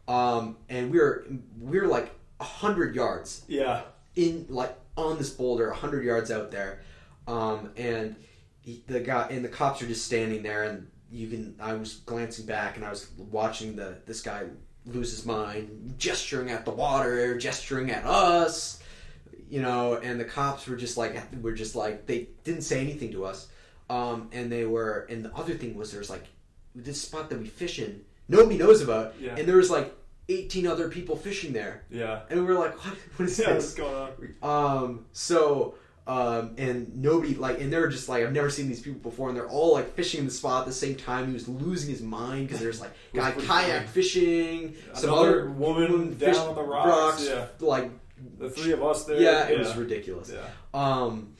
[0.07, 1.23] Um, and we we're
[1.59, 3.81] we we're like 100 yards Yeah.
[4.15, 6.81] in like on this boulder, hundred yards out there,
[7.27, 8.15] um, and
[8.61, 11.55] he, the guy and the cops are just standing there, and you can.
[11.59, 14.43] I was glancing back, and I was watching the this guy
[14.85, 18.79] lose his mind, gesturing at the water, gesturing at us,
[19.49, 23.11] you know, and the cops were just like were just like they didn't say anything
[23.11, 23.47] to us,
[23.89, 25.05] um, and they were.
[25.09, 26.25] And the other thing was there's like
[26.75, 29.35] this spot that we fish in, nobody knows about, Yeah.
[29.37, 29.93] and there was like.
[30.27, 32.21] 18 other people fishing there Yeah.
[32.31, 33.53] and we were like what, what is Yeah.
[33.53, 34.77] this What's going on?
[34.87, 35.75] um, so,
[36.07, 39.37] um, and nobody, like, and they're just like, I've never seen these people before, and
[39.37, 41.27] they're all like fishing in the spot at the same time.
[41.27, 43.41] He was losing his mind because there's like guy kayak
[43.83, 43.87] funny.
[43.87, 47.25] fishing, some other woman fish- down on the rocks.
[47.27, 47.47] Yeah.
[47.59, 47.89] like,
[48.37, 49.19] The three of us there.
[49.19, 50.31] yeah, it was ridiculous.
[50.31, 50.45] Yeah.
[50.73, 51.33] Um,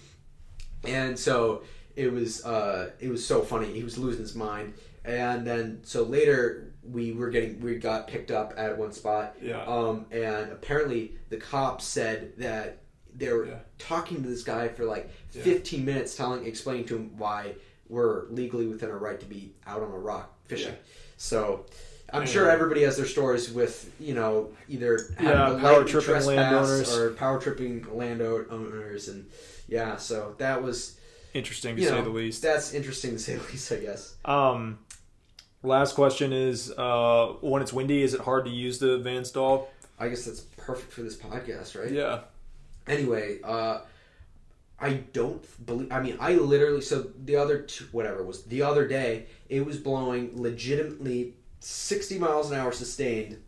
[0.83, 1.63] and so
[1.95, 3.71] it was, uh, it was so funny.
[3.71, 8.31] He was losing his mind, and then so later we were getting we got picked
[8.31, 9.63] up at one spot, Yeah.
[9.65, 12.79] um, and apparently the cops said that
[13.17, 13.59] they were Yeah.
[13.77, 15.43] talking to this guy for like Yeah.
[15.43, 17.55] 15 minutes, telling explaining to him why
[17.87, 20.73] we're legally within our right to be out on a rock fishing.
[20.73, 20.79] Yeah.
[21.17, 21.65] So.
[22.13, 22.33] I'm Anyway.
[22.33, 26.95] sure everybody has their stories with you know either having Yeah, power tripping landowners.
[26.95, 29.25] or power tripping landowners and
[29.67, 30.97] yeah so that was
[31.33, 32.43] Interesting to say know, the least.
[32.43, 34.77] that's interesting to say the least I guess Um,
[35.63, 39.67] last question is: uh, when it's windy, is it hard to use the Van Staal?
[39.99, 42.21] I guess that's perfect for this podcast right Yeah.
[42.87, 43.79] Anyway uh
[44.79, 49.27] I don't believe I mean I literally so the other whatever was the other day
[49.49, 53.41] it was blowing legitimately 60 miles an hour sustained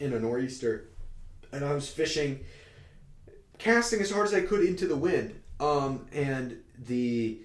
[0.00, 0.88] in a nor'easter
[1.52, 2.40] and I was fishing
[3.58, 7.40] casting as hard as I could into the wind um and the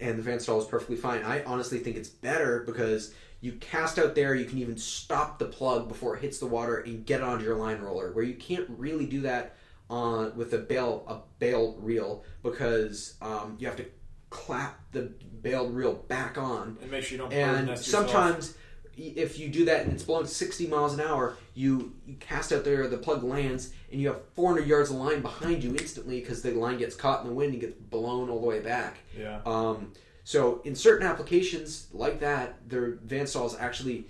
[0.00, 1.22] and the Van Staal is perfectly fine.
[1.22, 5.44] I honestly think it's better because you cast out there you can even stop the
[5.44, 8.66] plug before it hits the water and get onto your line roller where you can't
[8.70, 9.56] really do that
[9.90, 13.86] on with a bail a bail reel because um, you have to
[14.30, 15.12] clap the
[15.42, 17.32] bail reel back on And make sure you don't.
[17.32, 18.56] and sometimes
[18.96, 22.64] if you do that and it's blowing 60 miles an hour you, you cast out
[22.64, 26.42] there the plug lands and you have 400 yards of line behind you instantly because
[26.42, 29.40] the line gets caught in the wind and gets blown all the way back Yeah.
[29.46, 29.92] um,
[30.24, 34.06] so in certain applications like that their Van Staal is actually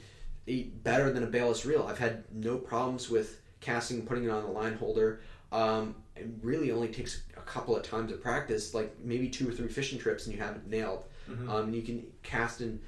[0.83, 4.51] better than a bailless reel i've had no problems with casting putting it on the
[4.51, 5.20] line holder
[5.55, 9.52] um, it really only takes a couple of times of practice like maybe two or
[9.52, 11.48] three fishing trips and you have it nailed Mhm.
[11.48, 12.80] um, you can cast in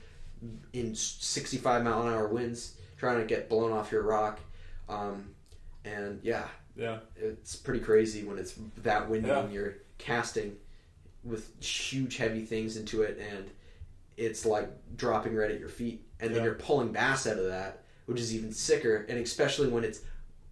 [0.75, 4.39] in 65 mile an hour winds trying to get blown off your rock
[4.89, 5.31] um,
[5.85, 6.47] and yeah
[6.77, 6.99] Yeah.
[7.17, 9.41] it's pretty crazy when it's that windy Yeah.
[9.45, 10.57] and you're casting
[11.25, 13.51] with huge heavy things into it and
[14.19, 17.83] it's like dropping right at your feet and then you're pulling bass out of that
[18.07, 20.01] which is even sicker and especially when it's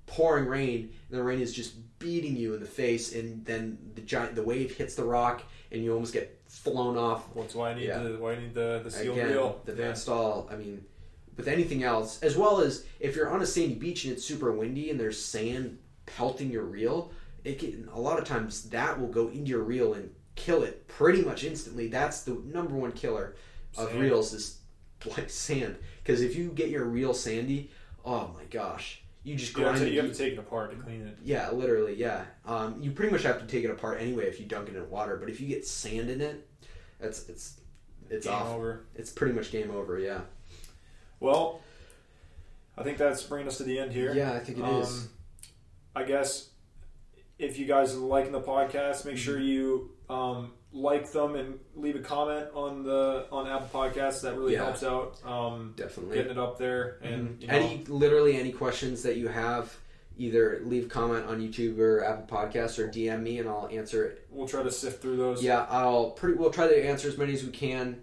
[0.07, 1.75] pouring rain and the rain is just
[2.05, 5.43] beating you in the face and then the giant the wave hits the rock
[5.73, 7.99] and you almost get flown off that's why I need Yeah.
[8.05, 9.61] the why I need the the sealed Again, reel.
[9.65, 9.93] the Van Yeah.
[9.95, 10.49] Staal.
[10.53, 10.85] I mean,
[11.37, 14.53] with anything else, as well as if you're on a sandy beach and it's super
[14.53, 17.11] windy and there's sand pelting your reel,
[17.43, 20.87] it can a lot of times that will go into your reel and kill it
[20.87, 21.89] pretty much instantly.
[21.89, 23.35] That's the number one killer
[23.79, 24.01] of Sand.
[24.01, 24.59] reels is
[25.17, 25.77] like sand.
[26.03, 27.71] Because if you get your reel sandy,
[28.05, 29.93] oh my gosh, you just grind to, it.
[29.93, 31.17] you have to take it apart to clean it.
[31.23, 32.25] Yeah, literally, yeah.
[32.47, 34.89] Um, you pretty much have to take it apart anyway if you dunk it in
[34.91, 35.17] water.
[35.17, 36.47] But if you get sand in it,
[37.01, 37.61] it's it's
[38.11, 38.55] it's Game off.
[38.55, 38.85] over.
[38.95, 39.99] It's pretty much game over.
[39.99, 40.21] Yeah.
[41.21, 41.61] Well,
[42.77, 44.13] I think that's bringing us to the end here.
[44.15, 44.89] Yeah, I think it is.
[44.89, 45.09] Um,
[45.97, 46.51] I guess
[47.39, 49.45] if you guys are liking the podcast, make sure Mm-hmm.
[49.47, 54.23] you um, like them and leave a comment on the on Apple Podcasts.
[54.23, 54.65] That really Yeah.
[54.65, 55.25] helps out.
[55.25, 56.17] Um, Definitely.
[56.17, 57.43] getting it up there and Mhm.
[57.43, 59.77] you know, any literally any questions that you have,
[60.19, 64.27] either leave comment on YouTube or Apple Podcasts or DM me and I'll answer it.
[64.31, 65.43] we'll try to sift through those.
[65.45, 66.37] Yeah, I'll pretty.
[66.37, 68.03] We'll try to answer as many as we can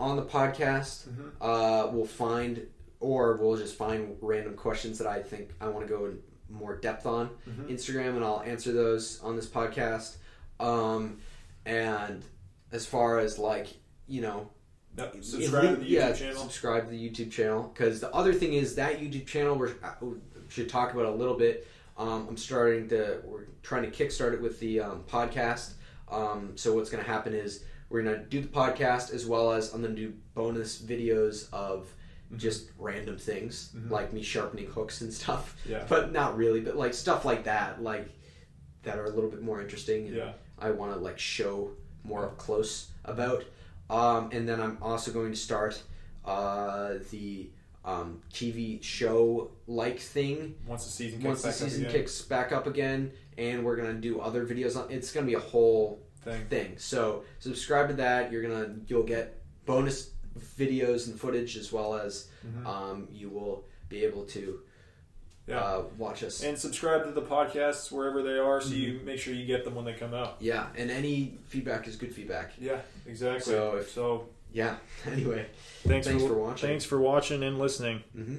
[0.00, 1.08] on the podcast.
[1.08, 1.30] Mhm.
[1.40, 2.66] Uh, we'll find
[3.00, 6.18] or we'll just find random questions that I think I want to go in
[6.50, 7.70] more depth on Mhm.
[7.70, 10.16] Instagram, and I'll answer those on this podcast.
[10.58, 11.18] Um,
[11.68, 12.24] and
[12.72, 13.68] as far as like
[14.06, 14.48] you know.
[14.96, 16.42] If Subscribe to the YouTube yeah, channel.
[16.42, 19.92] Subscribe to the YouTube channel because the other thing is that YouTube channel we're, uh,
[20.00, 20.16] we
[20.48, 21.68] should talk about a little bit.
[21.96, 25.74] Um, I'm starting to we're trying to kickstart it with the um, podcast.
[26.10, 29.52] Um, so what's going to happen is we're going to do the podcast as well
[29.52, 31.88] as I'm going to do bonus videos of
[32.36, 33.90] just random things Mhm.
[33.90, 35.84] like me sharpening hooks and stuff, Yeah.
[35.88, 38.08] but not really, but like stuff like that, like
[38.82, 40.08] that are a little bit more interesting.
[40.08, 40.32] And Yeah.
[40.60, 41.70] I want to like show
[42.04, 43.44] more up close about.
[43.90, 45.82] Um, and then I'm also going to start
[46.24, 47.50] uh, the
[47.84, 51.92] um, TV show like thing Once the season kicks once the back up again.
[51.92, 54.76] kicks back up again, and we're gonna do other videos.
[54.76, 56.44] On, it's gonna be a whole thing.
[56.50, 56.74] thing.
[56.76, 58.30] So subscribe to that.
[58.30, 60.10] You're gonna you'll get bonus
[60.58, 62.66] videos and footage as well as Mhm.
[62.66, 64.60] um, you will be able to
[65.48, 65.60] Yeah.
[65.60, 66.42] uh, watch us.
[66.44, 68.80] And subscribe to the podcasts wherever they are, so Mm-hmm.
[68.80, 70.36] you make sure you get them when they come out.
[70.40, 72.52] yeah, and any feedback is good feedback.
[72.58, 73.52] Yeah, exactly.
[73.54, 74.76] So if- so Yeah.
[75.06, 75.46] Anyway,
[75.86, 76.68] thanks, Thanks for, for watching.
[76.68, 78.02] Thanks for watching and listening.
[78.14, 78.36] hmm